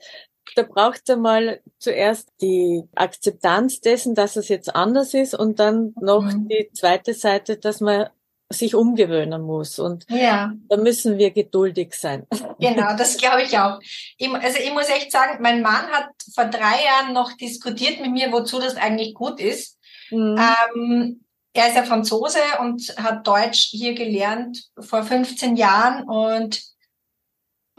da 0.55 0.63
braucht 0.63 1.01
es 1.05 1.15
einmal 1.15 1.61
zuerst 1.79 2.29
die 2.41 2.83
Akzeptanz 2.95 3.81
dessen, 3.81 4.15
dass 4.15 4.35
es 4.35 4.47
jetzt 4.49 4.75
anders 4.75 5.13
ist 5.13 5.33
und 5.33 5.59
dann 5.59 5.93
noch 5.99 6.23
mhm. 6.23 6.47
die 6.47 6.69
zweite 6.73 7.13
Seite, 7.13 7.57
dass 7.57 7.81
man 7.81 8.09
sich 8.49 8.75
umgewöhnen 8.75 9.41
muss. 9.41 9.77
Und 9.77 10.05
ja. 10.09 10.53
da 10.69 10.77
müssen 10.77 11.17
wir 11.17 11.31
geduldig 11.31 11.93
sein. 11.93 12.25
Genau, 12.59 12.95
das 12.97 13.17
glaube 13.17 13.43
ich 13.43 13.57
auch. 13.57 13.79
Ich, 14.17 14.29
also 14.29 14.57
ich 14.59 14.71
muss 14.71 14.89
echt 14.89 15.11
sagen, 15.11 15.41
mein 15.41 15.61
Mann 15.61 15.87
hat 15.87 16.09
vor 16.33 16.45
drei 16.45 16.83
Jahren 16.85 17.13
noch 17.13 17.33
diskutiert 17.33 17.99
mit 17.99 18.11
mir, 18.11 18.31
wozu 18.31 18.59
das 18.59 18.77
eigentlich 18.77 19.13
gut 19.13 19.39
ist. 19.39 19.77
Mhm. 20.11 20.39
Ähm, 20.39 21.23
er 21.53 21.67
ist 21.67 21.75
ja 21.75 21.83
Franzose 21.83 22.39
und 22.59 22.95
hat 22.97 23.25
Deutsch 23.27 23.69
hier 23.71 23.95
gelernt 23.95 24.69
vor 24.79 25.03
15 25.03 25.55
Jahren 25.57 26.03
und 26.03 26.61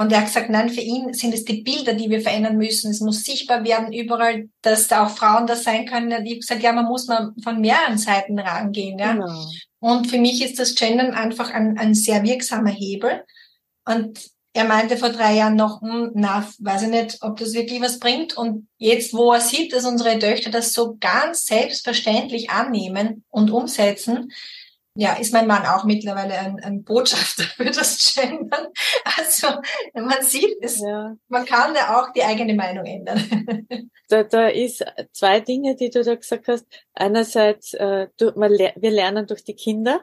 und 0.00 0.12
er 0.12 0.21
hat 0.21 0.26
gesagt, 0.26 0.49
nein, 0.49 0.71
für 0.71 0.81
ihn 0.81 1.12
sind 1.12 1.35
es 1.35 1.45
die 1.45 1.62
Bilder, 1.62 1.93
die 1.93 2.09
wir 2.09 2.21
verändern 2.21 2.57
müssen. 2.57 2.93
Es 2.93 3.00
muss 3.00 3.25
sichtbar 3.25 3.64
werden 3.64 3.93
überall, 3.93 4.49
dass 4.62 4.87
da 4.87 5.05
auch 5.05 5.11
Frauen 5.11 5.49
das 5.49 5.64
sein 5.64 5.87
können. 5.87 6.25
Ich 6.25 6.31
habe 6.31 6.38
gesagt, 6.38 6.62
ja, 6.62 6.73
man 6.73 6.85
muss 6.85 7.09
mal 7.09 7.33
von 7.43 7.61
mehreren 7.61 7.99
Seiten 7.99 8.38
rangehen. 8.38 8.97
Ja? 8.97 9.14
Genau. 9.14 9.47
Und 9.81 10.07
für 10.07 10.19
mich 10.19 10.45
ist 10.45 10.61
das 10.61 10.76
Gendern 10.76 11.14
einfach 11.14 11.52
ein, 11.52 11.78
ein 11.78 11.95
sehr 11.95 12.23
wirksamer 12.23 12.71
Hebel. 12.71 13.25
Und 13.85 14.21
er 14.52 14.64
meinte 14.67 14.97
vor 14.97 15.09
drei 15.09 15.35
Jahren 15.35 15.57
noch, 15.57 15.83
hm, 15.83 16.12
na, 16.14 16.49
weiß 16.61 16.83
ich 16.83 16.88
nicht, 16.90 17.19
ob 17.23 17.37
das 17.37 17.52
wirklich 17.55 17.81
was 17.81 17.99
bringt. 17.99 18.37
Und 18.37 18.69
jetzt, 18.76 19.12
wo 19.12 19.33
er 19.33 19.40
sieht, 19.40 19.73
dass 19.73 19.85
unsere 19.85 20.17
Töchter 20.21 20.50
das 20.50 20.75
so 20.75 20.97
ganz 21.00 21.45
selbstverständlich 21.45 22.50
annehmen 22.50 23.25
und 23.31 23.50
umsetzen, 23.50 24.31
ja, 25.00 25.12
ist 25.12 25.33
mein 25.33 25.47
Mann 25.47 25.64
auch 25.64 25.85
mittlerweile 25.85 26.37
ein, 26.37 26.59
ein 26.59 26.83
Botschafter 26.83 27.45
für 27.57 27.67
das 27.67 28.14
Gendern. 28.14 28.67
Also 29.17 29.47
man 29.95 30.23
sieht 30.23 30.59
es, 30.61 30.81
ja. 30.81 31.14
man 31.28 31.45
kann 31.45 31.73
da 31.73 32.00
auch 32.00 32.12
die 32.12 32.25
eigene 32.25 32.55
Meinung 32.55 32.85
ändern. 32.85 33.67
Da, 34.11 34.23
da 34.23 34.49
ist 34.49 34.83
zwei 35.12 35.40
Dinge, 35.40 35.76
die 35.76 35.90
du 35.90 36.02
da 36.02 36.14
gesagt 36.14 36.49
hast. 36.49 36.64
Einerseits, 36.95 37.75
äh, 37.75 38.09
du, 38.17 38.33
man, 38.37 38.52
wir 38.52 38.90
lernen 38.90 39.26
durch 39.26 39.45
die 39.45 39.55
Kinder. 39.55 40.02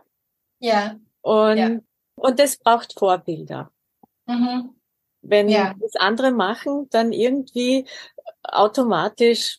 Ja. 0.60 1.00
Und, 1.22 1.58
ja. 1.58 1.80
und 2.14 2.40
das 2.40 2.58
braucht 2.58 2.94
Vorbilder. 2.94 3.72
Mhm. 4.28 4.76
Wenn 5.24 5.50
ja. 5.50 5.74
das 5.82 5.96
andere 5.96 6.30
machen, 6.30 6.88
dann 6.92 7.14
irgendwie 7.14 7.88
automatisch 8.44 9.58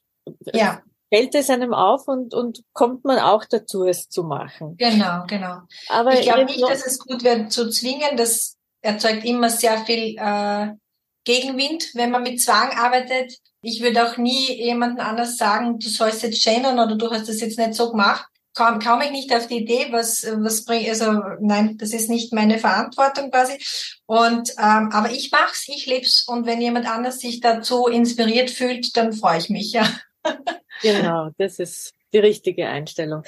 ja 0.54 0.80
fällt 1.12 1.34
es 1.34 1.50
einem 1.50 1.72
auf 1.72 2.08
und, 2.08 2.34
und 2.34 2.62
kommt 2.72 3.04
man 3.04 3.18
auch 3.18 3.44
dazu, 3.44 3.84
es 3.84 4.08
zu 4.08 4.24
machen. 4.24 4.76
Genau, 4.76 5.24
genau. 5.26 5.58
Aber 5.88 6.14
ich 6.14 6.22
glaube 6.22 6.46
nicht, 6.46 6.62
dass 6.62 6.86
es 6.86 6.98
gut 6.98 7.22
wäre 7.22 7.48
zu 7.48 7.70
zwingen. 7.70 8.16
Das 8.16 8.56
erzeugt 8.80 9.24
immer 9.24 9.50
sehr 9.50 9.78
viel 9.84 10.16
äh, 10.18 10.68
Gegenwind, 11.24 11.90
wenn 11.94 12.10
man 12.10 12.22
mit 12.22 12.40
Zwang 12.40 12.70
arbeitet. 12.70 13.38
Ich 13.62 13.82
würde 13.82 14.06
auch 14.06 14.16
nie 14.16 14.52
jemanden 14.52 15.00
anders 15.00 15.36
sagen, 15.36 15.78
du 15.78 15.88
sollst 15.88 16.22
jetzt 16.22 16.42
gendern 16.44 16.78
oder 16.78 16.96
du 16.96 17.10
hast 17.10 17.28
das 17.28 17.40
jetzt 17.40 17.58
nicht 17.58 17.74
so 17.74 17.90
gemacht. 17.90 18.26
Kaum, 18.54 18.78
kaum 18.78 19.02
ich 19.02 19.10
nicht 19.10 19.34
auf 19.34 19.48
die 19.48 19.58
Idee, 19.58 19.88
was, 19.90 20.26
was 20.38 20.64
bringt, 20.64 20.88
also 20.88 21.20
nein, 21.40 21.76
das 21.76 21.92
ist 21.92 22.08
nicht 22.08 22.32
meine 22.32 22.58
Verantwortung 22.58 23.30
quasi. 23.30 23.58
Und 24.06 24.50
ähm, 24.52 24.90
aber 24.92 25.10
ich 25.10 25.30
mach's, 25.30 25.68
ich 25.68 25.84
leb's 25.84 26.24
und 26.26 26.46
wenn 26.46 26.62
jemand 26.62 26.88
anders 26.88 27.18
sich 27.18 27.40
dazu 27.40 27.86
inspiriert 27.86 28.50
fühlt, 28.50 28.96
dann 28.96 29.12
freue 29.12 29.38
ich 29.38 29.50
mich, 29.50 29.72
ja. 29.72 29.86
Genau, 30.82 31.30
das 31.38 31.58
ist 31.58 31.94
die 32.12 32.18
richtige 32.18 32.68
Einstellung. 32.68 33.22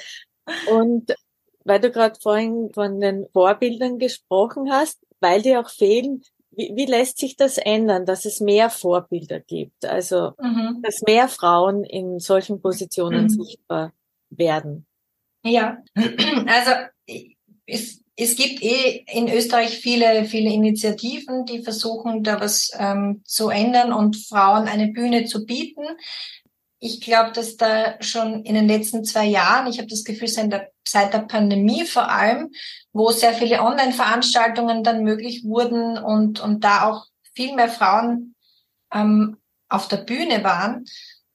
Und 0.71 1.15
weil 1.63 1.79
du 1.79 1.91
gerade 1.91 2.19
vorhin 2.19 2.71
von 2.73 2.99
den 2.99 3.27
Vorbildern 3.33 3.99
gesprochen 3.99 4.71
hast, 4.71 4.99
weil 5.19 5.41
die 5.41 5.57
auch 5.57 5.69
fehlen, 5.69 6.23
wie, 6.51 6.71
wie 6.75 6.85
lässt 6.85 7.17
sich 7.19 7.35
das 7.35 7.57
ändern, 7.57 8.05
dass 8.05 8.25
es 8.25 8.39
mehr 8.39 8.69
Vorbilder 8.69 9.39
gibt? 9.39 9.85
Also, 9.85 10.33
mhm. 10.39 10.81
dass 10.81 11.01
mehr 11.01 11.27
Frauen 11.27 11.83
in 11.83 12.19
solchen 12.19 12.61
Positionen 12.61 13.23
mhm. 13.23 13.29
sichtbar 13.29 13.93
werden? 14.29 14.85
Ja, 15.43 15.77
also 15.95 16.71
es, 17.65 18.01
es 18.15 18.35
gibt 18.35 18.61
eh 18.61 19.05
in 19.07 19.29
Österreich 19.29 19.77
viele, 19.77 20.25
viele 20.25 20.51
Initiativen, 20.51 21.45
die 21.45 21.63
versuchen, 21.63 22.23
da 22.23 22.41
was 22.41 22.71
ähm, 22.77 23.21
zu 23.23 23.49
ändern 23.49 23.93
und 23.93 24.17
Frauen 24.17 24.67
eine 24.67 24.89
Bühne 24.89 25.25
zu 25.25 25.45
bieten. 25.45 25.85
Ich 26.79 27.01
glaube, 27.01 27.31
dass 27.33 27.57
da 27.57 28.01
schon 28.01 28.43
in 28.45 28.55
den 28.55 28.67
letzten 28.67 29.03
zwei 29.03 29.25
Jahren, 29.25 29.67
ich 29.67 29.79
habe 29.79 29.89
das 29.89 30.05
Gefühl, 30.05 30.29
seit 30.29 30.51
der, 30.51 30.71
seit 30.87 31.13
der 31.13 31.19
Pandemie 31.19 31.85
vor 31.85 32.09
allem, 32.09 32.51
wo 32.93 33.11
sehr 33.11 33.33
viele 33.33 33.61
Online-Veranstaltungen 33.61 34.83
dann 34.83 35.03
möglich 35.03 35.43
wurden 35.43 35.97
und, 35.97 36.39
und 36.39 36.63
da 36.63 36.89
auch 36.89 37.05
viel 37.33 37.53
mehr 37.53 37.69
Frauen 37.69 38.35
ähm, 38.93 39.37
auf 39.67 39.87
der 39.87 39.97
Bühne 39.97 40.43
waren, 40.43 40.85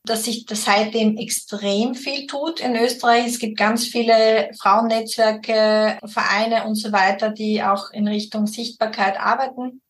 dass 0.04 0.24
sich 0.24 0.44
das 0.44 0.64
seitdem 0.64 1.16
extrem 1.16 1.94
viel 1.94 2.26
tut 2.26 2.60
in 2.60 2.76
Österreich. 2.76 3.26
Es 3.26 3.38
gibt 3.38 3.56
ganz 3.56 3.86
viele 3.86 4.50
Frauennetzwerke, 4.60 5.98
Vereine 6.06 6.64
und 6.64 6.74
so 6.74 6.92
weiter, 6.92 7.30
die 7.30 7.62
auch 7.62 7.90
in 7.90 8.06
Richtung 8.06 8.46
Sichtbarkeit 8.46 9.18
arbeiten. 9.18 9.80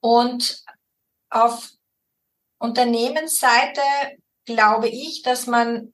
Und 0.00 0.62
auf 1.30 1.75
Unternehmensseite 2.58 3.80
glaube 4.44 4.88
ich, 4.88 5.22
dass 5.22 5.46
man 5.46 5.92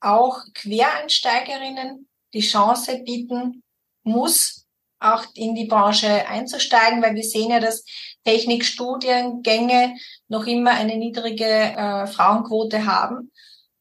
auch 0.00 0.40
Quereinsteigerinnen 0.54 2.08
die 2.32 2.40
Chance 2.40 3.02
bieten 3.04 3.62
muss, 4.02 4.66
auch 5.00 5.24
in 5.34 5.54
die 5.54 5.66
Branche 5.66 6.26
einzusteigen, 6.28 7.02
weil 7.02 7.14
wir 7.14 7.22
sehen 7.22 7.50
ja, 7.50 7.60
dass 7.60 7.84
Technikstudiengänge 8.24 9.96
noch 10.28 10.46
immer 10.46 10.72
eine 10.72 10.96
niedrige 10.96 11.44
äh, 11.44 12.06
Frauenquote 12.06 12.84
haben. 12.84 13.32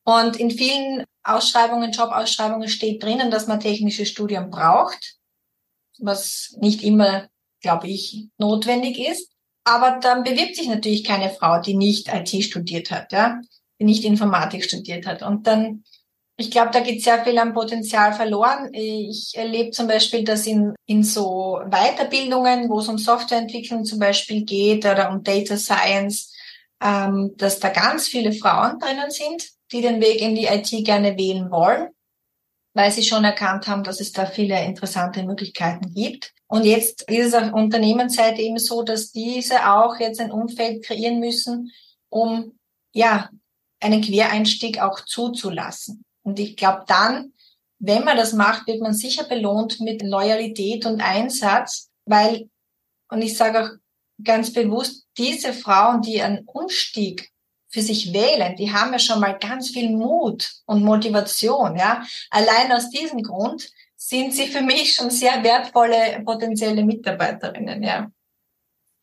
Und 0.03 0.37
in 0.37 0.51
vielen 0.51 1.03
Ausschreibungen, 1.23 1.91
Jobausschreibungen 1.91 2.69
steht 2.69 3.03
drinnen, 3.03 3.31
dass 3.31 3.47
man 3.47 3.59
technisches 3.59 4.09
Studium 4.09 4.49
braucht, 4.49 5.17
was 5.99 6.55
nicht 6.59 6.83
immer, 6.83 7.27
glaube 7.61 7.87
ich, 7.87 8.27
notwendig 8.37 8.99
ist. 8.99 9.31
Aber 9.67 9.99
dann 9.99 10.23
bewirbt 10.23 10.55
sich 10.55 10.69
natürlich 10.69 11.03
keine 11.03 11.29
Frau, 11.29 11.59
die 11.59 11.75
nicht 11.75 12.07
IT 12.07 12.29
studiert 12.41 12.89
hat, 12.89 13.11
ja, 13.11 13.41
die 13.81 13.83
nicht 13.83 14.05
Informatik 14.05 14.63
studiert 14.63 15.05
hat. 15.05 15.23
Und 15.23 15.45
dann, 15.45 15.83
ich 16.37 16.51
glaube, 16.51 16.71
da 16.71 16.79
geht 16.79 17.03
sehr 17.03 17.21
viel 17.25 17.37
an 17.37 17.53
Potenzial 17.53 18.13
verloren. 18.13 18.69
Ich 18.71 19.33
erlebe 19.35 19.71
zum 19.71 19.87
Beispiel, 19.87 20.23
dass 20.23 20.47
in, 20.47 20.73
in 20.85 21.03
so 21.03 21.59
Weiterbildungen, 21.69 22.69
wo 22.69 22.79
es 22.79 22.87
um 22.87 22.97
Softwareentwicklung 22.97 23.83
zum 23.83 23.99
Beispiel 23.99 24.45
geht 24.45 24.85
oder 24.85 25.11
um 25.11 25.21
Data 25.21 25.57
Science, 25.57 26.33
ähm, 26.81 27.33
dass 27.35 27.59
da 27.59 27.67
ganz 27.67 28.07
viele 28.07 28.31
Frauen 28.31 28.79
drinnen 28.79 29.11
sind, 29.11 29.49
die 29.73 29.81
den 29.81 29.99
Weg 29.99 30.21
in 30.21 30.33
die 30.33 30.45
IT 30.45 30.71
gerne 30.85 31.17
wählen 31.17 31.51
wollen, 31.51 31.89
weil 32.73 32.89
sie 32.91 33.03
schon 33.03 33.25
erkannt 33.25 33.67
haben, 33.67 33.83
dass 33.83 33.99
es 33.99 34.13
da 34.13 34.27
viele 34.27 34.63
interessante 34.63 35.23
Möglichkeiten 35.23 35.93
gibt. 35.93 36.31
Und 36.47 36.63
jetzt 36.63 37.03
ist 37.09 37.27
es 37.27 37.33
auf 37.33 37.53
Unternehmensseite 37.53 38.41
eben 38.41 38.57
so, 38.57 38.83
dass 38.83 39.11
diese 39.11 39.69
auch 39.69 39.99
jetzt 39.99 40.19
ein 40.21 40.31
Umfeld 40.31 40.83
kreieren 40.83 41.19
müssen, 41.19 41.71
um 42.09 42.57
ja 42.93 43.29
einen 43.79 44.01
Quereinstieg 44.01 44.81
auch 44.81 45.01
zuzulassen. 45.01 46.03
Und 46.23 46.39
ich 46.39 46.55
glaube 46.55 46.83
dann, 46.87 47.33
wenn 47.79 48.03
man 48.03 48.17
das 48.17 48.33
macht, 48.33 48.67
wird 48.67 48.81
man 48.81 48.93
sicher 48.93 49.25
belohnt 49.25 49.79
mit 49.81 50.01
Loyalität 50.01 50.85
und 50.85 51.01
Einsatz, 51.01 51.89
weil, 52.05 52.49
und 53.09 53.21
ich 53.21 53.37
sage 53.37 53.61
auch 53.61 53.69
ganz 54.23 54.51
bewusst, 54.51 55.05
diese 55.17 55.53
Frauen, 55.53 56.01
die 56.01 56.21
einen 56.21 56.45
Umstieg 56.45 57.31
für 57.69 57.81
sich 57.81 58.13
wählen, 58.13 58.55
die 58.55 58.71
haben 58.71 58.93
ja 58.93 58.99
schon 58.99 59.19
mal 59.19 59.37
ganz 59.37 59.69
viel 59.69 59.89
Mut 59.89 60.51
und 60.65 60.83
Motivation, 60.83 61.75
ja. 61.75 62.03
Allein 62.31 62.71
aus 62.71 62.89
diesem 62.89 63.21
Grund 63.21 63.69
sind 64.07 64.33
sie 64.33 64.47
für 64.47 64.61
mich 64.61 64.93
schon 64.93 65.09
sehr 65.09 65.43
wertvolle 65.43 66.21
potenzielle 66.23 66.83
Mitarbeiterinnen, 66.85 67.83
ja. 67.83 68.09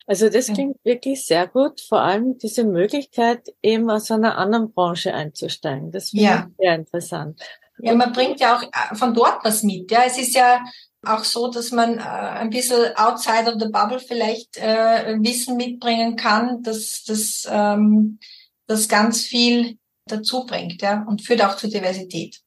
Also 0.07 0.29
das 0.29 0.47
klingt 0.47 0.77
wirklich 0.83 1.25
sehr 1.25 1.47
gut, 1.47 1.81
vor 1.81 2.01
allem 2.01 2.37
diese 2.37 2.63
Möglichkeit, 2.63 3.47
eben 3.63 3.89
aus 3.89 4.11
einer 4.11 4.37
anderen 4.37 4.71
Branche 4.71 5.13
einzusteigen. 5.13 5.91
Das 5.91 6.11
finde 6.11 6.25
ja. 6.25 6.47
ich 6.47 6.55
sehr 6.57 6.75
interessant. 6.75 7.41
Ja, 7.79 7.95
man 7.95 8.13
bringt 8.13 8.39
ja 8.39 8.55
auch 8.55 8.63
äh, 8.63 8.95
von 8.95 9.13
dort 9.13 9.43
was 9.43 9.63
mit. 9.63 9.91
Ja, 9.91 10.03
es 10.05 10.17
ist 10.17 10.35
ja 10.35 10.63
auch 11.03 11.23
so, 11.23 11.49
dass 11.49 11.71
man 11.71 11.97
äh, 11.97 12.01
ein 12.01 12.49
bisschen 12.49 12.95
outside 12.95 13.51
of 13.51 13.59
the 13.59 13.69
bubble 13.69 13.99
vielleicht 13.99 14.57
äh, 14.57 15.17
Wissen 15.19 15.57
mitbringen 15.57 16.15
kann, 16.15 16.61
dass 16.61 17.03
das 17.03 17.47
ähm, 17.49 18.19
das 18.67 18.87
ganz 18.87 19.21
viel 19.21 19.77
dazu 20.07 20.45
bringt, 20.45 20.81
ja, 20.81 21.03
und 21.07 21.23
führt 21.23 21.43
auch 21.43 21.57
zur 21.57 21.69
Diversität. 21.69 22.41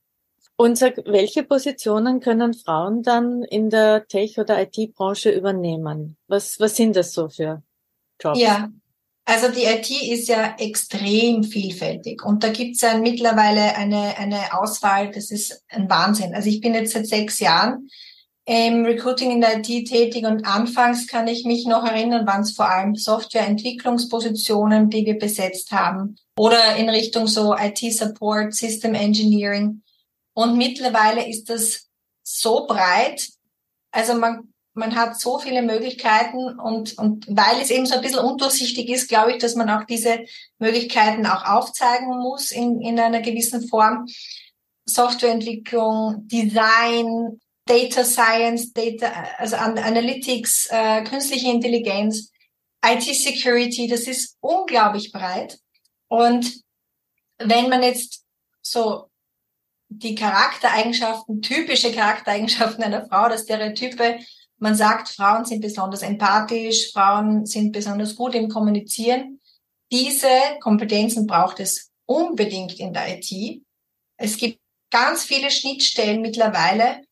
Und 0.61 0.77
sag, 0.77 0.97
welche 1.07 1.45
Positionen 1.45 2.19
können 2.19 2.53
Frauen 2.53 3.05
dann 3.05 3.45
in 3.45 3.71
der 3.71 4.09
Tech- 4.09 4.39
oder 4.39 4.61
IT-Branche 4.61 5.31
übernehmen? 5.31 6.17
Was, 6.27 6.59
was 6.59 6.75
sind 6.75 6.97
das 6.97 7.13
so 7.13 7.29
für 7.29 7.63
Jobs? 8.21 8.41
Ja, 8.41 8.69
also 9.25 9.53
die 9.53 9.65
IT 9.65 9.89
ist 9.89 10.27
ja 10.27 10.57
extrem 10.59 11.45
vielfältig 11.45 12.25
und 12.25 12.43
da 12.43 12.49
gibt 12.49 12.75
es 12.75 12.81
ja 12.81 12.99
mittlerweile 12.99 13.77
eine, 13.77 14.19
eine 14.19 14.59
Auswahl, 14.59 15.13
das 15.13 15.31
ist 15.31 15.63
ein 15.69 15.89
Wahnsinn. 15.89 16.35
Also 16.35 16.49
ich 16.49 16.61
bin 16.61 16.75
jetzt 16.75 16.93
seit 16.93 17.07
sechs 17.07 17.39
Jahren 17.39 17.89
im 18.45 18.85
Recruiting 18.85 19.31
in 19.31 19.41
der 19.41 19.59
IT 19.59 19.67
tätig 19.87 20.27
und 20.27 20.45
anfangs 20.45 21.07
kann 21.07 21.29
ich 21.29 21.45
mich 21.45 21.67
noch 21.67 21.85
erinnern, 21.85 22.27
waren 22.27 22.41
es 22.41 22.51
vor 22.53 22.69
allem 22.69 22.97
Softwareentwicklungspositionen, 22.97 24.91
die 24.91 25.07
wir 25.07 25.19
besetzt 25.19 25.71
haben 25.71 26.17
oder 26.37 26.75
in 26.75 26.89
Richtung 26.89 27.29
so 27.29 27.55
IT-Support, 27.55 28.55
System 28.55 28.95
Engineering. 28.95 29.83
Und 30.39 30.57
mittlerweile 30.57 31.29
ist 31.29 31.51
das 31.51 31.89
so 32.23 32.65
breit. 32.69 33.29
Also 33.91 34.15
man, 34.15 34.55
man 34.73 34.95
hat 34.95 35.19
so 35.19 35.41
viele 35.41 35.63
Möglichkeiten 35.63 36.61
und, 36.61 36.97
und 36.97 37.27
weil 37.27 37.61
es 37.61 37.71
eben 37.71 37.87
so 37.87 37.97
ein 37.97 38.03
bisschen 38.03 38.21
undurchsichtig 38.21 38.89
ist, 38.89 39.09
glaube 39.09 39.33
ich, 39.33 39.39
dass 39.39 39.57
man 39.57 39.69
auch 39.69 39.83
diese 39.83 40.21
Möglichkeiten 40.61 41.27
auch 41.27 41.45
aufzeigen 41.45 42.21
muss 42.21 42.53
in, 42.53 42.81
in 42.81 43.01
einer 43.01 43.21
gewissen 43.21 43.67
Form. 43.67 44.07
Softwareentwicklung, 44.85 46.29
Design, 46.29 47.41
Data 47.67 48.05
Science, 48.05 48.73
Data, 48.73 49.13
also 49.39 49.57
Analytics, 49.57 50.69
äh, 50.71 51.03
künstliche 51.03 51.51
Intelligenz, 51.51 52.31
IT 52.87 53.03
Security, 53.03 53.89
das 53.89 54.03
ist 54.03 54.37
unglaublich 54.39 55.11
breit. 55.11 55.59
Und 56.07 56.63
wenn 57.39 57.69
man 57.69 57.83
jetzt 57.83 58.23
so 58.63 59.08
die 59.89 60.15
Charaktereigenschaften, 60.15 61.43
typische 61.43 61.93
Charaktereigenschaften 61.93 62.85
einer 62.85 63.07
Frau, 63.07 63.29
das 63.29 63.43
Stereotype. 63.43 64.19
Man 64.59 64.75
sagt, 64.75 65.09
Frauen 65.09 65.45
sind 65.45 65.61
besonders 65.61 66.03
empathisch, 66.03 66.93
Frauen 66.93 67.47
sind 67.47 67.73
besonders 67.73 68.15
gut 68.15 68.35
im 68.35 68.49
Kommunizieren. 68.49 69.41
Diese 69.91 70.29
Kompetenzen 70.61 71.27
braucht 71.27 71.61
es 71.61 71.91
unbedingt 72.07 72.79
in 72.79 72.93
der 72.93 73.19
IT. 73.19 73.63
Es 74.17 74.37
gibt 74.37 74.61
ganz 74.91 75.25
viele 75.25 75.51
Schnittstellen 75.51 76.21
mittlerweile. 76.21 77.03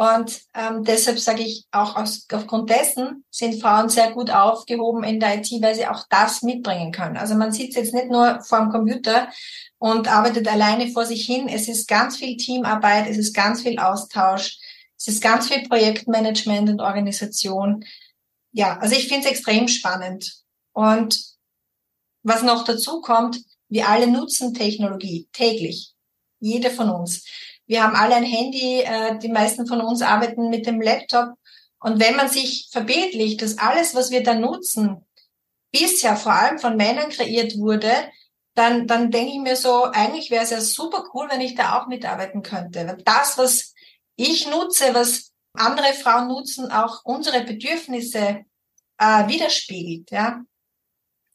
Und 0.00 0.40
ähm, 0.54 0.82
deshalb 0.82 1.18
sage 1.18 1.42
ich, 1.42 1.66
auch 1.72 1.94
aus, 1.94 2.26
aufgrund 2.32 2.70
dessen 2.70 3.22
sind 3.30 3.60
Frauen 3.60 3.90
sehr 3.90 4.12
gut 4.12 4.30
aufgehoben 4.30 5.04
in 5.04 5.20
der 5.20 5.36
IT, 5.36 5.50
weil 5.60 5.74
sie 5.74 5.86
auch 5.86 6.06
das 6.08 6.40
mitbringen 6.40 6.90
können. 6.90 7.18
Also 7.18 7.34
man 7.34 7.52
sitzt 7.52 7.76
jetzt 7.76 7.92
nicht 7.92 8.08
nur 8.08 8.40
vor 8.40 8.60
dem 8.60 8.70
Computer 8.70 9.28
und 9.76 10.08
arbeitet 10.08 10.48
alleine 10.48 10.88
vor 10.88 11.04
sich 11.04 11.26
hin. 11.26 11.50
Es 11.50 11.68
ist 11.68 11.86
ganz 11.86 12.16
viel 12.16 12.38
Teamarbeit, 12.38 13.10
es 13.10 13.18
ist 13.18 13.34
ganz 13.34 13.60
viel 13.60 13.78
Austausch, 13.78 14.56
es 14.96 15.06
ist 15.06 15.20
ganz 15.20 15.48
viel 15.48 15.68
Projektmanagement 15.68 16.70
und 16.70 16.80
Organisation. 16.80 17.84
Ja, 18.52 18.78
also 18.78 18.96
ich 18.96 19.06
finde 19.06 19.26
es 19.26 19.32
extrem 19.32 19.68
spannend. 19.68 20.34
Und 20.72 21.22
was 22.22 22.42
noch 22.42 22.64
dazu 22.64 23.02
kommt, 23.02 23.38
wir 23.68 23.86
alle 23.86 24.06
nutzen 24.06 24.54
Technologie 24.54 25.28
täglich. 25.34 25.92
Jeder 26.38 26.70
von 26.70 26.88
uns. 26.88 27.22
Wir 27.70 27.84
haben 27.84 27.94
alle 27.94 28.16
ein 28.16 28.24
Handy, 28.24 28.80
äh, 28.80 29.16
die 29.20 29.28
meisten 29.28 29.64
von 29.64 29.80
uns 29.80 30.02
arbeiten 30.02 30.50
mit 30.50 30.66
dem 30.66 30.80
Laptop. 30.80 31.34
Und 31.78 32.00
wenn 32.00 32.16
man 32.16 32.28
sich 32.28 32.68
verbildlicht, 32.72 33.40
dass 33.42 33.58
alles, 33.58 33.94
was 33.94 34.10
wir 34.10 34.24
da 34.24 34.34
nutzen, 34.34 35.06
bisher 35.70 36.16
vor 36.16 36.32
allem 36.32 36.58
von 36.58 36.76
Männern 36.76 37.10
kreiert 37.10 37.56
wurde, 37.58 37.92
dann, 38.56 38.88
dann 38.88 39.12
denke 39.12 39.34
ich 39.34 39.38
mir 39.38 39.54
so, 39.54 39.84
eigentlich 39.84 40.32
wäre 40.32 40.42
es 40.42 40.50
ja 40.50 40.60
super 40.60 41.04
cool, 41.14 41.28
wenn 41.30 41.40
ich 41.40 41.54
da 41.54 41.78
auch 41.78 41.86
mitarbeiten 41.86 42.42
könnte. 42.42 42.98
Das, 43.04 43.38
was 43.38 43.72
ich 44.16 44.50
nutze, 44.50 44.92
was 44.92 45.30
andere 45.54 45.92
Frauen 45.92 46.26
nutzen, 46.26 46.72
auch 46.72 47.04
unsere 47.04 47.44
Bedürfnisse 47.44 48.40
äh, 48.98 49.28
widerspiegelt, 49.28 50.10
ja. 50.10 50.42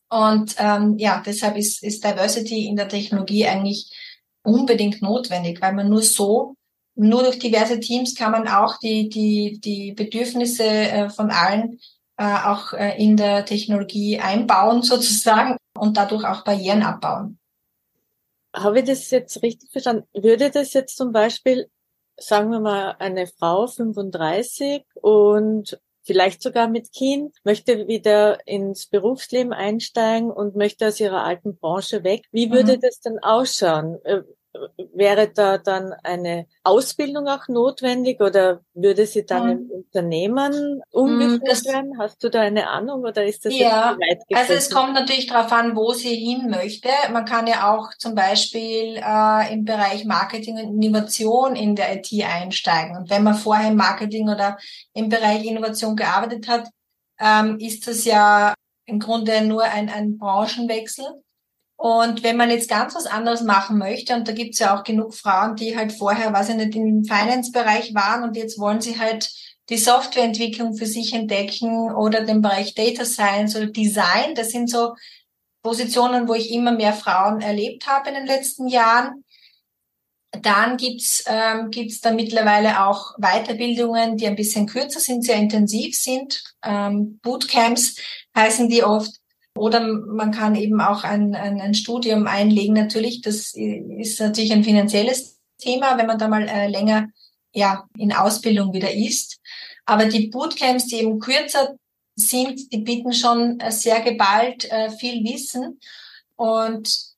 Und 0.10 0.56
ähm, 0.58 0.98
ja, 0.98 1.24
deshalb 1.26 1.56
ist, 1.56 1.82
ist 1.82 2.04
Diversity 2.04 2.68
in 2.68 2.76
der 2.76 2.90
Technologie 2.90 3.48
eigentlich 3.48 3.90
unbedingt 4.46 5.02
notwendig, 5.02 5.62
weil 5.62 5.74
man 5.74 5.90
nur 5.90 6.02
so, 6.02 6.56
nur 6.96 7.24
durch 7.24 7.40
diverse 7.40 7.80
Teams 7.80 8.16
kann 8.16 8.32
man 8.32 8.48
auch 8.48 8.78
die, 8.80 9.10
die, 9.10 9.60
die 9.60 9.92
Bedürfnisse 9.92 10.64
äh, 10.64 11.10
von 11.10 11.30
allen 11.30 11.80
äh, 12.18 12.24
auch 12.24 12.74
äh, 12.74 13.02
in 13.02 13.18
der 13.18 13.46
Technologie 13.46 14.20
einbauen 14.20 14.82
sozusagen 14.82 15.58
und 15.78 15.98
dadurch 15.98 16.26
auch 16.26 16.44
Barrieren 16.44 16.84
abbauen. 16.84 17.38
Habe 18.56 18.80
ich 18.80 18.86
das 18.86 19.12
jetzt 19.12 19.42
richtig 19.44 19.70
verstanden? 19.72 20.08
Würde 20.14 20.50
das 20.50 20.72
jetzt 20.74 20.96
zum 20.96 21.12
Beispiel, 21.12 21.70
sagen 22.18 22.52
wir 22.52 22.62
mal, 22.62 22.96
eine 23.00 23.28
Frau 23.28 23.68
35 23.68 24.84
und 25.02 25.78
vielleicht 26.06 26.42
sogar 26.42 26.68
mit 26.68 26.92
Kind, 26.94 27.36
möchte 27.44 27.88
wieder 27.88 28.40
ins 28.48 28.86
Berufsleben 28.88 29.54
einsteigen 29.54 30.32
und 30.32 30.56
möchte 30.56 30.88
aus 30.88 31.00
ihrer 31.00 31.24
alten 31.24 31.58
Branche 31.58 32.04
weg. 32.04 32.24
Wie 32.32 32.52
würde 32.52 32.78
mhm. 32.78 32.82
das 32.82 33.00
denn 33.00 33.20
ausschauen? 33.20 33.98
Wäre 34.94 35.30
da 35.30 35.58
dann 35.58 35.94
eine 36.04 36.48
Ausbildung 36.64 37.28
auch 37.28 37.48
notwendig 37.48 38.22
oder 38.22 38.62
würde 38.74 39.06
sie 39.06 39.26
dann 39.26 39.46
mhm. 39.46 39.52
im 39.52 39.70
Unternehmen 39.72 40.82
umgesetzt 40.92 41.66
werden? 41.66 41.98
Hast 42.00 42.24
du 42.24 42.30
da 42.30 42.42
eine 42.42 42.70
Ahnung 42.70 43.02
oder 43.02 43.26
ist 43.26 43.46
das 43.46 43.58
ja, 43.58 43.98
also 44.34 44.54
es 44.54 44.70
kommt 44.70 44.94
natürlich 44.94 45.28
darauf 45.28 45.52
an, 45.52 45.76
wo 45.76 45.92
sie 45.94 46.16
hin 46.16 46.50
möchte. 46.50 46.90
Man 47.12 47.26
kann 47.26 47.48
ja 47.48 47.74
auch 47.74 47.90
zum 47.98 48.16
Beispiel 48.16 48.98
äh, 48.98 49.54
im 49.54 49.66
Bereich 49.66 50.06
Marketing 50.06 50.58
und 50.58 50.82
Innovation 50.82 51.56
in 51.56 51.76
der 51.76 51.96
IT 51.96 52.08
einsteigen. 52.24 52.98
Und 52.98 53.10
wenn 53.10 53.24
man 53.24 53.36
vorher 53.36 53.70
im 53.70 53.78
Marketing 53.78 54.30
oder 54.30 54.58
im 54.94 55.10
Bereich 55.10 55.46
Innovation 55.46 55.96
gearbeitet 55.96 56.48
hat, 56.48 56.70
ähm, 57.20 57.58
ist 57.60 57.88
das 57.88 58.06
ja 58.06 58.54
im 58.86 59.00
Grunde 59.00 59.42
nur 59.42 59.64
ein, 59.64 59.90
ein 59.90 60.18
Branchenwechsel. 60.18 61.06
Und 61.86 62.24
wenn 62.24 62.36
man 62.36 62.50
jetzt 62.50 62.68
ganz 62.68 62.96
was 62.96 63.06
anderes 63.06 63.44
machen 63.44 63.78
möchte, 63.78 64.16
und 64.16 64.28
da 64.28 64.32
gibt's 64.32 64.58
ja 64.58 64.76
auch 64.76 64.84
genug 64.84 65.14
Frauen, 65.14 65.56
die 65.56 65.78
halt 65.78 65.94
vorher, 65.94 66.34
weiß 66.34 66.50
ich 66.50 66.56
nicht, 66.56 66.76
im 66.76 67.06
Finance-Bereich 67.06 67.94
waren 67.94 68.24
und 68.24 68.36
jetzt 68.36 68.58
wollen 68.58 68.82
sie 68.82 68.98
halt 68.98 69.30
die 69.70 69.78
Softwareentwicklung 69.78 70.76
für 70.76 70.88
sich 70.88 71.14
entdecken 71.14 71.94
oder 71.94 72.26
den 72.26 72.42
Bereich 72.42 72.74
Data 72.74 73.06
Science 73.06 73.56
oder 73.56 73.68
Design. 73.68 74.34
Das 74.34 74.50
sind 74.50 74.68
so 74.68 74.96
Positionen, 75.62 76.28
wo 76.28 76.34
ich 76.34 76.52
immer 76.52 76.72
mehr 76.72 76.94
Frauen 76.94 77.40
erlebt 77.42 77.86
habe 77.86 78.10
in 78.10 78.16
den 78.16 78.26
letzten 78.26 78.68
Jahren. 78.68 79.24
Dann 80.42 80.78
gibt's 80.78 81.24
ähm, 81.28 81.70
gibt's 81.70 82.02
da 82.02 82.10
mittlerweile 82.10 82.84
auch 82.84 83.14
Weiterbildungen, 83.20 84.18
die 84.18 84.26
ein 84.26 84.36
bisschen 84.36 84.66
kürzer 84.66 85.00
sind, 85.00 85.24
sehr 85.24 85.36
intensiv 85.36 85.96
sind. 85.96 86.42
Ähm, 86.64 87.20
Bootcamps 87.22 87.98
heißen 88.36 88.70
die 88.70 88.84
oft. 88.84 89.12
Oder 89.58 89.82
man 89.82 90.32
kann 90.32 90.56
eben 90.56 90.82
auch 90.82 91.04
ein, 91.04 91.34
ein, 91.34 91.62
ein 91.62 91.74
Studium 91.74 92.28
einlegen. 92.28 92.74
Natürlich, 92.74 93.22
das 93.22 93.54
ist 93.54 94.20
natürlich 94.20 94.52
ein 94.52 94.66
finanzielles 94.66 95.40
Thema, 95.58 95.98
wenn 95.98 96.08
man 96.08 96.20
da 96.20 96.28
mal 96.28 96.48
äh, 96.48 96.68
länger 96.68 97.08
ja, 97.54 97.88
in 97.98 98.12
Ausbildung 98.12 98.74
wieder 98.74 98.94
ist. 98.94 99.40
Aber 99.86 100.06
die 100.06 100.28
Bootcamps, 100.28 100.88
die 100.88 100.98
eben 100.98 101.20
kürzer 101.20 101.76
sind, 102.16 102.72
die 102.74 102.80
bieten 102.80 103.14
schon 103.14 103.60
äh, 103.60 103.72
sehr 103.72 104.02
geballt 104.02 104.70
äh, 104.72 104.90
viel 104.90 105.24
Wissen. 105.24 105.80
Und 106.36 107.16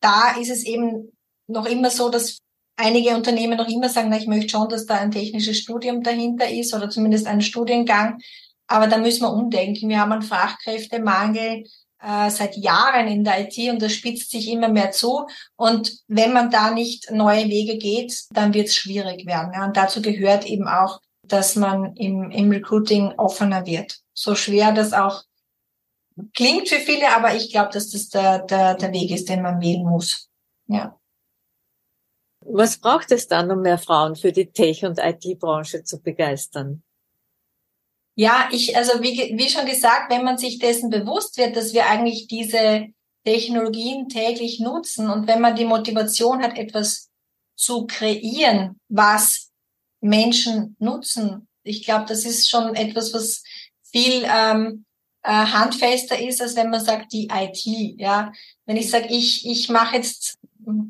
da 0.00 0.36
ist 0.40 0.50
es 0.50 0.64
eben 0.64 1.12
noch 1.46 1.66
immer 1.66 1.90
so, 1.90 2.08
dass 2.08 2.38
einige 2.76 3.14
Unternehmen 3.14 3.56
noch 3.56 3.68
immer 3.68 3.88
sagen, 3.88 4.08
na, 4.10 4.16
ich 4.16 4.26
möchte 4.26 4.50
schon, 4.50 4.68
dass 4.68 4.86
da 4.86 4.96
ein 4.96 5.10
technisches 5.10 5.58
Studium 5.58 6.02
dahinter 6.02 6.48
ist 6.48 6.74
oder 6.74 6.90
zumindest 6.90 7.26
ein 7.26 7.40
Studiengang. 7.40 8.18
Aber 8.66 8.86
da 8.86 8.98
müssen 8.98 9.22
wir 9.22 9.32
umdenken. 9.32 9.88
Wir 9.88 10.00
haben 10.00 10.12
einen 10.12 10.22
Fachkräftemangel 10.22 11.64
äh, 12.04 12.30
seit 12.30 12.56
Jahren 12.56 13.08
in 13.08 13.24
der 13.24 13.40
IT 13.40 13.58
und 13.70 13.80
das 13.80 13.92
spitzt 13.92 14.30
sich 14.30 14.48
immer 14.48 14.68
mehr 14.68 14.90
zu. 14.90 15.26
Und 15.56 15.98
wenn 16.08 16.32
man 16.32 16.50
da 16.50 16.70
nicht 16.70 17.10
neue 17.10 17.48
Wege 17.48 17.78
geht, 17.78 18.24
dann 18.30 18.54
wird 18.54 18.68
es 18.68 18.76
schwierig 18.76 19.26
werden. 19.26 19.52
Ja. 19.54 19.64
Und 19.66 19.76
dazu 19.76 20.02
gehört 20.02 20.46
eben 20.46 20.68
auch, 20.68 21.00
dass 21.22 21.56
man 21.56 21.96
im, 21.96 22.30
im 22.30 22.50
Recruiting 22.50 23.12
offener 23.16 23.66
wird. 23.66 23.98
So 24.12 24.34
schwer 24.34 24.72
das 24.72 24.92
auch 24.92 25.24
klingt 26.34 26.68
für 26.68 26.78
viele, 26.78 27.14
aber 27.16 27.34
ich 27.34 27.50
glaube, 27.50 27.72
dass 27.72 27.90
das 27.90 28.08
der, 28.08 28.40
der, 28.40 28.74
der 28.74 28.92
Weg 28.92 29.10
ist, 29.10 29.28
den 29.28 29.42
man 29.42 29.60
wählen 29.60 29.84
muss. 29.84 30.28
Ja. 30.66 30.98
Was 32.40 32.78
braucht 32.78 33.10
es 33.10 33.26
dann, 33.26 33.50
um 33.50 33.62
mehr 33.62 33.78
Frauen 33.78 34.16
für 34.16 34.30
die 34.30 34.52
Tech- 34.52 34.84
und 34.84 34.98
IT-Branche 34.98 35.82
zu 35.82 36.00
begeistern? 36.00 36.83
Ja, 38.16 38.48
ich, 38.52 38.76
also 38.76 39.02
wie, 39.02 39.34
wie 39.36 39.48
schon 39.48 39.66
gesagt, 39.66 40.10
wenn 40.12 40.24
man 40.24 40.38
sich 40.38 40.58
dessen 40.58 40.88
bewusst 40.88 41.36
wird, 41.36 41.56
dass 41.56 41.74
wir 41.74 41.86
eigentlich 41.86 42.28
diese 42.28 42.86
Technologien 43.24 44.08
täglich 44.08 44.60
nutzen 44.60 45.10
und 45.10 45.26
wenn 45.26 45.40
man 45.40 45.56
die 45.56 45.64
Motivation 45.64 46.42
hat, 46.42 46.56
etwas 46.56 47.10
zu 47.56 47.86
kreieren, 47.86 48.78
was 48.88 49.50
Menschen 50.00 50.76
nutzen, 50.78 51.48
ich 51.64 51.84
glaube, 51.84 52.04
das 52.06 52.24
ist 52.24 52.48
schon 52.48 52.74
etwas, 52.74 53.12
was 53.14 53.42
viel 53.90 54.24
ähm, 54.24 54.84
äh, 55.22 55.30
handfester 55.30 56.20
ist, 56.20 56.42
als 56.42 56.54
wenn 56.56 56.70
man 56.70 56.84
sagt, 56.84 57.12
die 57.12 57.28
IT. 57.32 57.64
Ja, 57.98 58.32
wenn 58.66 58.76
ich 58.76 58.90
sage, 58.90 59.06
ich 59.08 59.46
ich 59.46 59.70
mache 59.70 59.96
jetzt, 59.96 60.38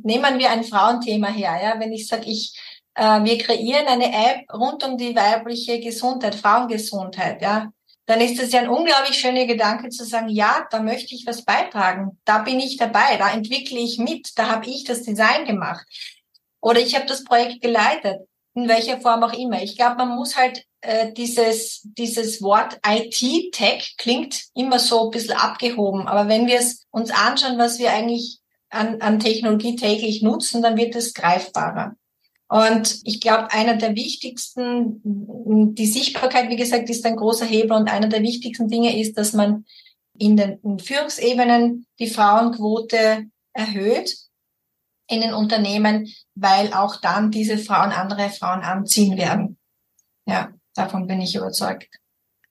nehmen 0.02 0.38
wir 0.38 0.50
ein 0.50 0.64
Frauenthema 0.64 1.28
her. 1.28 1.58
Ja, 1.62 1.80
wenn 1.80 1.92
ich 1.92 2.08
sage, 2.08 2.28
ich 2.28 2.58
wir 2.96 3.38
kreieren 3.38 3.86
eine 3.86 4.12
App 4.12 4.52
rund 4.52 4.84
um 4.84 4.96
die 4.96 5.16
weibliche 5.16 5.80
Gesundheit, 5.80 6.34
Frauengesundheit, 6.34 7.42
ja, 7.42 7.72
dann 8.06 8.20
ist 8.20 8.40
es 8.40 8.52
ja 8.52 8.60
ein 8.60 8.68
unglaublich 8.68 9.18
schöner 9.18 9.46
Gedanke 9.46 9.88
zu 9.88 10.04
sagen, 10.04 10.28
ja, 10.28 10.66
da 10.70 10.80
möchte 10.80 11.14
ich 11.14 11.26
was 11.26 11.44
beitragen, 11.44 12.18
da 12.24 12.38
bin 12.38 12.60
ich 12.60 12.76
dabei, 12.76 13.16
da 13.18 13.30
entwickle 13.30 13.78
ich 13.78 13.98
mit, 13.98 14.38
da 14.38 14.48
habe 14.48 14.66
ich 14.66 14.84
das 14.84 15.02
Design 15.02 15.46
gemacht 15.46 15.86
oder 16.60 16.80
ich 16.80 16.94
habe 16.94 17.06
das 17.06 17.24
Projekt 17.24 17.62
geleitet, 17.62 18.20
in 18.54 18.68
welcher 18.68 19.00
Form 19.00 19.22
auch 19.22 19.32
immer. 19.32 19.62
Ich 19.62 19.76
glaube, 19.76 19.96
man 19.96 20.16
muss 20.16 20.36
halt 20.36 20.64
äh, 20.80 21.12
dieses, 21.12 21.82
dieses 21.84 22.40
Wort 22.42 22.78
IT-Tech 22.86 23.96
klingt 23.98 24.44
immer 24.54 24.78
so 24.78 25.04
ein 25.04 25.10
bisschen 25.10 25.36
abgehoben, 25.36 26.06
aber 26.06 26.28
wenn 26.28 26.46
wir 26.46 26.58
es 26.58 26.86
uns 26.90 27.10
anschauen, 27.10 27.58
was 27.58 27.78
wir 27.78 27.90
eigentlich 27.90 28.40
an, 28.70 29.00
an 29.00 29.18
Technologie 29.18 29.76
täglich 29.76 30.22
nutzen, 30.22 30.62
dann 30.62 30.76
wird 30.76 30.94
es 30.94 31.14
greifbarer. 31.14 31.96
Und 32.54 33.00
ich 33.02 33.20
glaube, 33.20 33.50
einer 33.50 33.74
der 33.74 33.96
wichtigsten, 33.96 35.00
die 35.74 35.86
Sichtbarkeit, 35.86 36.50
wie 36.50 36.56
gesagt, 36.56 36.88
ist 36.88 37.04
ein 37.04 37.16
großer 37.16 37.46
Hebel 37.46 37.72
und 37.72 37.90
einer 37.90 38.06
der 38.06 38.22
wichtigsten 38.22 38.68
Dinge 38.68 38.96
ist, 38.96 39.18
dass 39.18 39.32
man 39.32 39.64
in 40.16 40.36
den 40.36 40.78
Führungsebenen 40.78 41.84
die 41.98 42.06
Frauenquote 42.06 43.24
erhöht 43.54 44.16
in 45.08 45.20
den 45.20 45.34
Unternehmen, 45.34 46.08
weil 46.36 46.72
auch 46.72 47.00
dann 47.00 47.32
diese 47.32 47.58
Frauen 47.58 47.90
andere 47.90 48.30
Frauen 48.30 48.60
anziehen 48.60 49.18
werden. 49.18 49.58
Ja, 50.24 50.52
davon 50.76 51.08
bin 51.08 51.20
ich 51.20 51.34
überzeugt. 51.34 51.88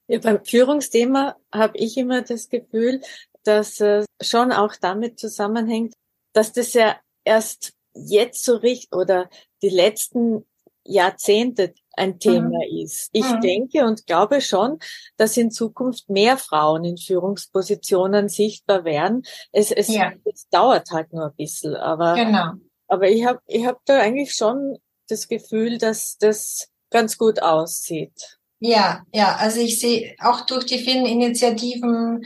Ja, 0.10 0.20
beim 0.20 0.44
Führungsthema 0.44 1.38
habe 1.50 1.78
ich 1.78 1.96
immer 1.96 2.24
das 2.24 2.50
Gefühl, 2.50 3.00
dass 3.46 3.80
es 3.80 4.06
schon 4.22 4.52
auch 4.52 4.76
damit 4.76 5.18
zusammenhängt, 5.18 5.94
dass 6.34 6.52
das 6.52 6.74
ja 6.74 6.98
erst 7.24 7.72
jetzt 7.96 8.44
so 8.44 8.58
richtig 8.58 8.94
oder 8.94 9.30
die 9.64 9.70
letzten 9.70 10.46
Jahrzehnte 10.86 11.74
ein 11.96 12.20
Thema 12.20 12.60
mhm. 12.60 12.84
ist. 12.84 13.10
Ich 13.14 13.30
mhm. 13.30 13.42
denke 13.42 13.86
und 13.86 14.06
glaube 14.06 14.42
schon, 14.42 14.80
dass 15.18 15.38
in 15.38 15.52
Zukunft 15.52 16.10
mehr 16.10 16.38
Frauen 16.38 16.84
in 16.84 16.98
Führungspositionen 16.98 18.30
sichtbar 18.30 18.84
werden. 18.84 19.24
Es, 19.52 19.72
es, 19.72 19.88
ja. 19.88 20.12
es 20.26 20.48
dauert 20.50 20.92
halt 20.92 21.14
nur 21.14 21.26
ein 21.26 21.36
bisschen, 21.36 21.76
aber, 21.76 22.16
genau. 22.16 22.54
aber 22.88 23.10
ich 23.10 23.26
habe 23.26 23.40
ich 23.48 23.66
hab 23.66 23.84
da 23.86 24.00
eigentlich 24.00 24.34
schon 24.34 24.78
das 25.08 25.28
Gefühl, 25.28 25.78
dass 25.78 26.18
das 26.18 26.68
ganz 26.90 27.18
gut 27.18 27.42
aussieht. 27.42 28.40
Ja, 28.60 29.04
ja, 29.14 29.36
also 29.36 29.60
ich 29.60 29.80
sehe 29.80 30.16
auch 30.20 30.46
durch 30.46 30.66
die 30.66 30.80
vielen 30.80 31.06
Initiativen, 31.06 32.26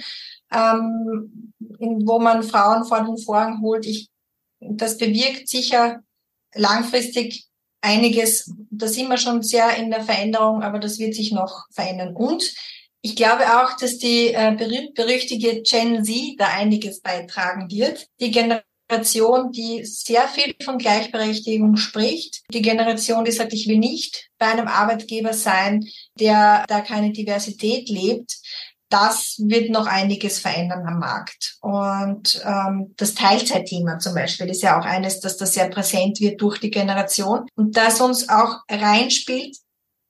ähm, 0.51 1.53
in, 1.79 2.07
wo 2.07 2.19
man 2.19 2.43
Frauen 2.43 2.85
vor 2.85 3.03
den 3.03 3.17
Vorhang 3.17 3.61
holt, 3.61 3.85
ich, 3.85 4.09
das 4.59 4.97
bewirkt 4.97 5.47
sicher 5.47 6.01
langfristig 6.53 7.47
einiges, 7.81 8.51
da 8.69 8.87
sind 8.87 9.09
wir 9.09 9.17
schon 9.17 9.43
sehr 9.43 9.75
in 9.77 9.91
der 9.91 10.03
Veränderung, 10.03 10.63
aber 10.63 10.79
das 10.79 10.99
wird 10.99 11.15
sich 11.15 11.31
noch 11.31 11.65
verändern. 11.71 12.15
Und 12.15 12.53
ich 13.01 13.15
glaube 13.15 13.43
auch, 13.45 13.77
dass 13.77 13.97
die 13.97 14.33
äh, 14.33 14.55
berühmt-berüchtigte 14.57 15.61
Gen 15.61 16.03
Z 16.03 16.35
da 16.37 16.47
einiges 16.47 17.01
beitragen 17.01 17.69
wird. 17.69 18.07
Die 18.19 18.31
Generation, 18.31 19.51
die 19.51 19.85
sehr 19.85 20.27
viel 20.27 20.55
von 20.63 20.77
Gleichberechtigung 20.77 21.77
spricht. 21.77 22.41
Die 22.51 22.61
Generation, 22.61 23.23
die 23.23 23.31
sagt, 23.31 23.53
ich 23.53 23.67
will 23.67 23.77
nicht 23.77 24.29
bei 24.37 24.47
einem 24.47 24.67
Arbeitgeber 24.67 25.33
sein, 25.33 25.87
der 26.19 26.65
da 26.67 26.81
keine 26.81 27.11
Diversität 27.11 27.89
lebt. 27.89 28.37
Das 28.89 29.35
wird 29.39 29.69
noch 29.69 29.85
einiges 29.85 30.39
verändern 30.39 30.85
am 30.87 30.99
Markt. 30.99 31.57
Und 31.61 32.41
ähm, 32.45 32.93
das 32.97 33.13
Teilzeitthema 33.15 33.99
zum 33.99 34.13
Beispiel 34.13 34.47
ist 34.49 34.63
ja 34.63 34.79
auch 34.79 34.85
eines, 34.85 35.19
dass 35.19 35.37
das 35.37 35.53
sehr 35.53 35.69
präsent 35.69 36.19
wird 36.19 36.41
durch 36.41 36.59
die 36.59 36.71
Generation 36.71 37.45
und 37.55 37.75
das 37.75 37.99
uns 37.99 38.29
auch 38.29 38.59
reinspielt, 38.69 39.57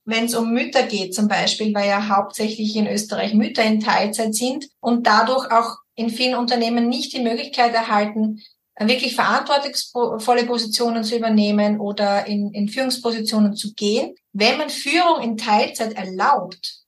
wenn 0.05 0.25
es 0.25 0.35
um 0.35 0.53
Mütter 0.53 0.83
geht 0.83 1.13
zum 1.13 1.27
Beispiel, 1.27 1.73
weil 1.73 1.89
ja 1.89 2.07
hauptsächlich 2.07 2.75
in 2.75 2.87
Österreich 2.87 3.33
Mütter 3.33 3.63
in 3.63 3.81
Teilzeit 3.81 4.33
sind 4.33 4.67
und 4.79 5.05
dadurch 5.05 5.51
auch 5.51 5.77
in 5.95 6.09
vielen 6.09 6.35
Unternehmen 6.35 6.87
nicht 6.87 7.13
die 7.13 7.21
Möglichkeit 7.21 7.73
erhalten, 7.73 8.41
wirklich 8.79 9.15
verantwortungsvolle 9.15 10.45
Positionen 10.45 11.03
zu 11.03 11.17
übernehmen 11.17 11.79
oder 11.79 12.27
in, 12.27 12.53
in 12.53 12.69
Führungspositionen 12.69 13.55
zu 13.55 13.73
gehen. 13.73 14.15
Wenn 14.33 14.57
man 14.57 14.69
Führung 14.69 15.21
in 15.21 15.35
Teilzeit 15.35 15.93
erlaubt, 15.93 16.83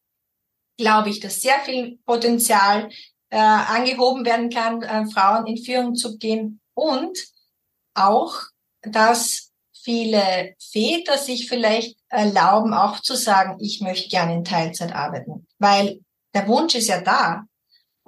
glaube 0.79 1.09
ich, 1.09 1.19
dass 1.19 1.41
sehr 1.41 1.59
viel 1.59 1.99
Potenzial 2.05 2.89
äh, 3.29 3.37
angehoben 3.37 4.25
werden 4.25 4.49
kann, 4.49 4.81
äh, 4.81 5.05
Frauen 5.07 5.45
in 5.45 5.57
Führung 5.57 5.93
zu 5.93 6.17
gehen 6.17 6.61
und 6.73 7.19
auch, 7.93 8.33
dass 8.81 9.51
viele 9.83 10.55
Väter 10.57 11.17
sich 11.17 11.49
vielleicht 11.49 11.97
erlauben, 12.07 12.73
auch 12.73 13.01
zu 13.01 13.15
sagen, 13.15 13.57
ich 13.59 13.81
möchte 13.81 14.09
gerne 14.09 14.33
in 14.33 14.45
Teilzeit 14.45 14.95
arbeiten, 14.95 15.45
weil 15.57 15.99
der 16.33 16.47
Wunsch 16.47 16.75
ist 16.75 16.87
ja 16.87 17.01
da. 17.01 17.43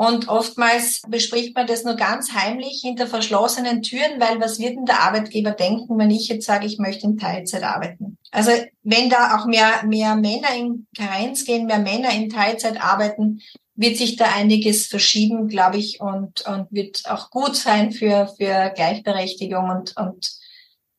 Und 0.02 0.30
oftmals 0.30 1.04
bespricht 1.08 1.54
man 1.54 1.68
das 1.68 1.84
nur 1.84 1.94
ganz 1.94 2.34
heimlich 2.34 2.82
hinter 2.82 3.06
verschlossenen 3.06 3.84
Türen, 3.84 4.20
weil 4.20 4.42
was 4.42 4.58
wird 4.58 4.76
denn 4.76 4.88
der 4.88 5.04
Arbeitgeber 5.04 5.52
denken, 5.52 5.96
wenn 6.00 6.10
ich 6.10 6.28
jetzt 6.28 6.48
sage, 6.48 6.66
ich 6.66 6.80
möchte 6.80 7.06
in 7.06 7.20
Teilzeit 7.20 7.62
arbeiten? 7.62 8.18
Also 8.32 8.50
wenn 8.82 9.12
da 9.12 9.38
auch 9.38 9.46
mehr, 9.46 9.84
mehr 9.86 10.16
Männer 10.16 10.56
in 10.56 10.88
Karenz 10.98 11.46
gehen, 11.46 11.68
mehr 11.68 11.78
Männer 11.78 12.10
in 12.16 12.32
Teilzeit 12.32 12.82
arbeiten, 12.84 13.42
wird 13.76 13.96
sich 13.96 14.16
da 14.16 14.26
einiges 14.34 14.88
verschieben, 14.88 15.48
glaube 15.48 15.78
ich, 15.78 16.02
und, 16.02 16.48
und 16.48 16.72
wird 16.72 17.04
auch 17.08 17.30
gut 17.30 17.56
sein 17.56 17.92
für, 17.92 18.34
für 18.40 18.72
Gleichberechtigung 18.76 19.70
und, 19.70 19.96
und 19.98 20.32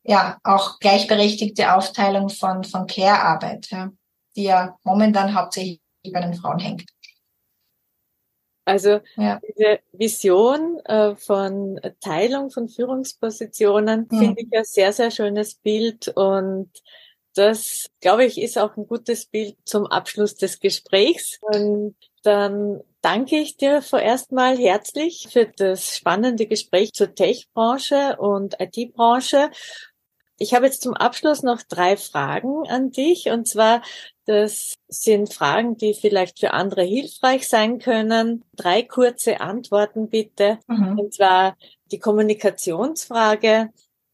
ja, 0.05 0.39
auch 0.45 0.79
gleichberechtigte 0.79 1.75
Aufteilung 1.75 2.29
von, 2.29 2.63
von 2.63 2.87
Care-Arbeit, 2.87 3.67
ja, 3.73 3.91
die 4.37 4.45
ja 4.45 4.77
momentan 4.85 5.35
hauptsächlich 5.35 5.81
bei 6.13 6.21
den 6.21 6.35
Frauen 6.35 6.61
hängt. 6.61 6.85
Also 8.65 9.01
ja. 9.17 9.41
diese 9.49 9.81
Vision 9.93 10.79
äh, 10.85 11.17
von 11.17 11.81
Teilung 12.01 12.51
von 12.51 12.69
Führungspositionen 12.69 14.07
mhm. 14.11 14.19
finde 14.19 14.43
ich 14.43 14.57
ein 14.57 14.65
sehr, 14.65 14.93
sehr 14.93 15.11
schönes 15.11 15.55
Bild 15.55 16.09
und 16.09 16.71
das, 17.35 17.87
glaube 18.01 18.25
ich, 18.25 18.41
ist 18.41 18.59
auch 18.59 18.77
ein 18.77 18.87
gutes 18.87 19.27
Bild 19.27 19.57
zum 19.65 19.87
Abschluss 19.87 20.35
des 20.35 20.61
Gesprächs. 20.61 21.39
Und 21.41 21.97
dann 22.23 22.83
danke 23.01 23.39
ich 23.39 23.57
dir 23.57 23.81
vorerst 23.81 24.33
mal 24.33 24.57
herzlich 24.59 25.29
für 25.31 25.47
das 25.47 25.97
spannende 25.97 26.47
Gespräch 26.47 26.93
zur 26.93 27.15
Tech-Branche 27.15 28.17
und 28.19 28.57
IT-Branche. 28.61 29.51
Ich 30.39 30.55
habe 30.55 30.67
jetzt 30.67 30.83
zum 30.83 30.95
Abschluss 30.95 31.43
noch 31.43 31.63
drei 31.63 31.97
Fragen 31.97 32.69
an 32.69 32.91
dich. 32.91 33.31
Und 33.31 33.49
zwar, 33.49 33.83
das 34.27 34.75
sind 34.89 35.33
Fragen, 35.33 35.77
die 35.77 35.95
vielleicht 35.95 36.39
für 36.39 36.53
andere 36.53 36.83
hilfreich 36.83 37.49
sein 37.49 37.79
können. 37.79 38.45
Drei 38.55 38.83
kurze 38.83 39.41
Antworten 39.41 40.09
bitte. 40.09 40.59
Mhm. 40.69 40.99
Und 40.99 41.15
zwar 41.15 41.57
die 41.91 41.99
Kommunikationsfrage. 41.99 43.71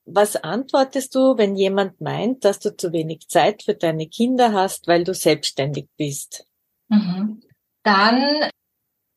Was 0.07 0.37
antwortest 0.37 1.15
du, 1.15 1.37
wenn 1.37 1.57
jemand 1.57 2.01
meint, 2.01 2.45
dass 2.45 2.59
du 2.59 2.75
zu 2.75 2.93
wenig 2.93 3.29
Zeit 3.29 3.63
für 3.63 3.75
deine 3.75 4.09
Kinder 4.09 4.53
hast, 4.53 4.89
weil 4.89 5.05
du 5.05 5.13
selbstständig 5.13 5.89
bist? 5.99 6.47
Mhm. 6.89 7.43
Dann 7.83 8.51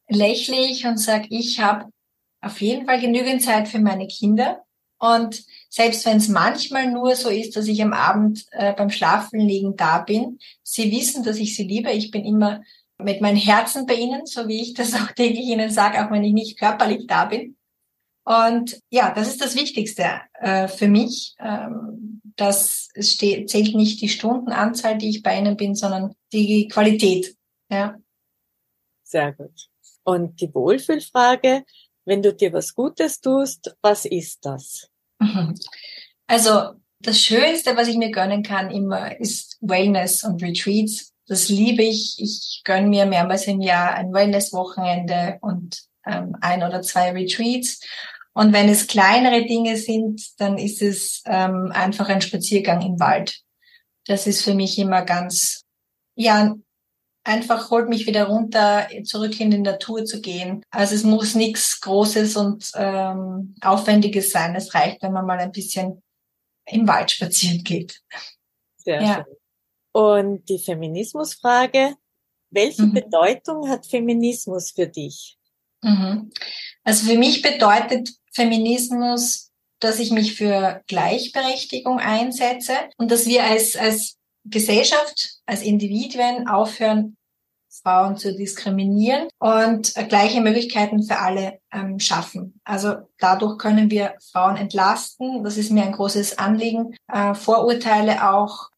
lächle 0.10 0.58
ich 0.58 0.86
und 0.86 0.97
sage, 0.97 1.27
ich 1.30 1.62
habe 1.62 1.89
auf 2.41 2.60
jeden 2.60 2.86
Fall 2.86 2.99
genügend 2.99 3.41
Zeit 3.41 3.69
für 3.69 3.80
meine 3.80 4.08
Kinder. 4.08 4.65
Und 4.99 5.43
selbst 5.73 6.05
wenn 6.05 6.17
es 6.17 6.27
manchmal 6.27 6.91
nur 6.91 7.15
so 7.15 7.29
ist, 7.29 7.55
dass 7.55 7.67
ich 7.67 7.81
am 7.81 7.93
Abend 7.93 8.45
äh, 8.51 8.73
beim 8.73 8.89
Schlafenlegen 8.89 9.77
da 9.77 9.99
bin, 9.99 10.38
sie 10.63 10.91
wissen, 10.91 11.23
dass 11.23 11.38
ich 11.38 11.55
sie 11.55 11.63
liebe. 11.63 11.91
Ich 11.91 12.12
bin 12.12 12.25
immer 12.25 12.62
mit 12.97 13.21
meinem 13.21 13.38
Herzen 13.38 13.86
bei 13.86 13.93
ihnen, 13.93 14.25
so 14.25 14.49
wie 14.49 14.62
ich 14.62 14.73
das 14.73 14.93
auch 15.01 15.12
täglich 15.13 15.45
ihnen 15.45 15.71
sage, 15.71 16.05
auch 16.05 16.12
wenn 16.12 16.25
ich 16.25 16.34
nicht 16.34 16.60
körperlich 16.60 17.07
da 17.07 17.25
bin. 17.25 17.55
Und 18.25 18.79
ja, 18.89 19.13
das 19.13 19.29
ist 19.29 19.41
das 19.41 19.55
Wichtigste 19.55 20.21
äh, 20.34 20.67
für 20.67 20.89
mich. 20.89 21.36
Ähm, 21.39 22.21
das 22.36 22.89
zählt 22.99 23.75
nicht 23.75 24.01
die 24.01 24.10
Stundenanzahl, 24.10 24.97
die 24.97 25.10
ich 25.10 25.23
bei 25.23 25.39
ihnen 25.39 25.55
bin, 25.55 25.73
sondern 25.73 26.13
die 26.34 26.67
Qualität. 26.67 27.36
Ja. 27.69 27.95
Sehr 29.03 29.31
gut. 29.31 29.69
Und 30.03 30.41
die 30.41 30.53
Wohlfühlfrage, 30.53 31.63
wenn 32.03 32.21
du 32.21 32.34
dir 32.34 32.51
was 32.51 32.75
Gutes 32.75 33.21
tust, 33.21 33.75
was 33.81 34.05
ist 34.05 34.45
das? 34.45 34.91
Also 36.27 36.75
das 36.99 37.19
Schönste, 37.19 37.75
was 37.75 37.88
ich 37.88 37.97
mir 37.97 38.12
gönnen 38.12 38.43
kann 38.43 38.71
immer, 38.71 39.19
ist 39.19 39.57
Wellness 39.62 40.23
und 40.23 40.41
Retreats. 40.41 41.13
Das 41.27 41.49
liebe 41.49 41.84
ich. 41.84 42.15
Ich 42.19 42.62
gönne 42.63 42.88
mir 42.88 43.05
mehrmals 43.05 43.47
im 43.47 43.62
Jahr 43.62 43.95
ein 43.95 44.13
Wellness-Wochenende 44.13 45.38
und 45.41 45.81
ähm, 46.05 46.36
ein 46.41 46.63
oder 46.63 46.81
zwei 46.81 47.12
Retreats. 47.12 47.81
Und 48.34 48.53
wenn 48.53 48.69
es 48.69 48.88
kleinere 48.88 49.45
Dinge 49.45 49.77
sind, 49.77 50.39
dann 50.39 50.57
ist 50.57 50.81
es 50.81 51.21
ähm, 51.25 51.71
einfach 51.73 52.07
ein 52.07 52.21
Spaziergang 52.21 52.81
im 52.81 52.99
Wald. 52.99 53.41
Das 54.05 54.25
ist 54.25 54.43
für 54.43 54.53
mich 54.53 54.79
immer 54.79 55.01
ganz, 55.03 55.63
ja, 56.15 56.55
einfach 57.23 57.69
holt 57.69 57.89
mich 57.89 58.07
wieder 58.07 58.25
runter, 58.25 58.88
zurück 59.03 59.39
in 59.39 59.51
die 59.51 59.60
Natur 59.60 60.05
zu 60.05 60.21
gehen. 60.21 60.63
Also 60.71 60.95
es 60.95 61.03
muss 61.03 61.36
nichts 61.36 61.79
Großes 61.81 62.36
und 62.36 62.71
ähm, 62.75 63.55
Aufwendiges 63.62 64.31
sein. 64.31 64.55
Es 64.55 64.73
reicht, 64.73 65.01
wenn 65.03 65.13
man 65.13 65.25
mal 65.25 65.39
ein 65.39 65.51
bisschen 65.51 66.01
im 66.65 66.88
Wald 66.88 67.12
spazieren 67.12 67.63
geht. 67.63 68.01
Sehr 68.77 69.01
ja. 69.01 69.15
schön. 69.15 69.36
Und 69.93 70.49
die 70.49 70.60
Feminismusfrage, 70.60 71.95
welche 72.49 72.84
mhm. 72.84 72.93
Bedeutung 72.93 73.69
hat 73.69 73.86
Feminismus 73.86 74.71
für 74.71 74.88
dich? 74.88 75.38
Mhm. 75.81 76.31
Also 76.84 77.07
für 77.07 77.17
mich 77.17 77.41
bedeutet 77.41 78.10
Feminismus, 78.31 79.51
dass 79.79 79.99
ich 79.99 80.12
mich 80.12 80.36
für 80.36 80.81
Gleichberechtigung 80.88 81.99
einsetze 81.99 82.73
und 82.97 83.12
dass 83.12 83.25
wir 83.25 83.43
als, 83.43 83.75
als 83.75 84.17
Gesellschaft, 84.45 85.39
als 85.45 85.62
Individuen 85.62 86.47
aufhören, 86.47 87.17
Frauen 87.71 88.17
zu 88.17 88.36
diskriminieren 88.36 89.30
und 89.39 89.95
äh, 89.95 90.06
gleiche 90.06 90.41
Möglichkeiten 90.41 91.04
für 91.04 91.17
alle 91.17 91.60
ähm, 91.71 91.99
schaffen. 91.99 92.60
Also 92.65 92.95
dadurch 93.17 93.58
können 93.58 93.89
wir 93.89 94.15
Frauen 94.32 94.58
entlasten. 94.58 95.43
Das 95.43 95.58
ist 95.58 95.71
mir 95.71 95.84
ein 95.84 95.93
großes 95.93 96.38
Anliegen. 96.38 96.95
Äh, 97.08 97.34
Vorurteile 97.34 98.30
auch 98.30 98.69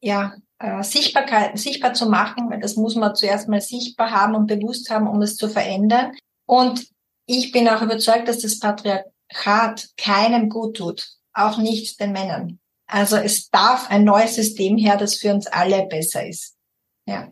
ja 0.00 0.34
äh, 0.58 0.82
Sichtbarkeit 0.82 1.58
sichtbar 1.58 1.94
zu 1.94 2.08
machen, 2.08 2.50
weil 2.50 2.60
das 2.60 2.76
muss 2.76 2.96
man 2.96 3.14
zuerst 3.14 3.48
mal 3.48 3.60
sichtbar 3.60 4.10
haben 4.10 4.34
und 4.34 4.46
bewusst 4.46 4.90
haben, 4.90 5.06
um 5.06 5.22
es 5.22 5.36
zu 5.36 5.48
verändern. 5.48 6.12
Und 6.46 6.88
ich 7.26 7.52
bin 7.52 7.68
auch 7.68 7.82
überzeugt, 7.82 8.28
dass 8.28 8.38
das 8.40 8.58
Patriarchat 8.58 9.90
keinem 9.96 10.48
gut 10.48 10.76
tut, 10.76 11.08
auch 11.32 11.58
nicht 11.58 12.00
den 12.00 12.12
Männern. 12.12 12.58
Also 12.86 13.16
es 13.16 13.48
darf 13.50 13.90
ein 13.90 14.04
neues 14.04 14.34
System 14.34 14.76
her, 14.76 14.96
das 14.96 15.16
für 15.16 15.32
uns 15.32 15.46
alle 15.46 15.86
besser 15.86 16.26
ist. 16.26 16.56
Ja. 17.06 17.30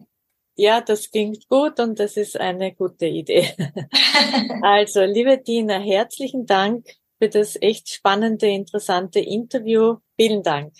Ja, 0.56 0.80
das 0.80 1.10
klingt 1.10 1.48
gut 1.48 1.80
und 1.80 1.98
das 1.98 2.16
ist 2.16 2.38
eine 2.38 2.74
gute 2.74 3.06
Idee. 3.06 3.54
also, 4.62 5.02
liebe 5.02 5.38
Dina, 5.38 5.78
herzlichen 5.78 6.44
Dank 6.44 6.86
für 7.18 7.28
das 7.28 7.56
echt 7.60 7.88
spannende, 7.88 8.48
interessante 8.48 9.20
Interview. 9.20 9.96
Vielen 10.18 10.42
Dank. 10.42 10.74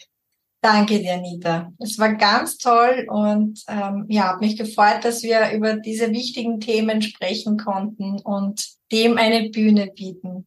Danke 0.63 1.01
dir, 1.01 1.15
Anita. 1.15 1.73
Es 1.81 1.99
war 1.99 2.15
ganz 2.15 2.57
toll 2.59 3.07
und 3.09 3.65
ähm, 3.67 4.07
ja, 4.09 4.29
habe 4.29 4.45
mich 4.45 4.57
gefreut, 4.57 5.05
dass 5.05 5.23
wir 5.23 5.51
über 5.53 5.75
diese 5.75 6.13
wichtigen 6.13 6.61
Themen 6.61 7.03
sprechen 7.03 7.57
konnten 7.57 8.21
und 8.21 8.65
dem 8.93 9.19
eine 9.19 9.51
Bühne 9.51 9.89
bieten. 9.89 10.47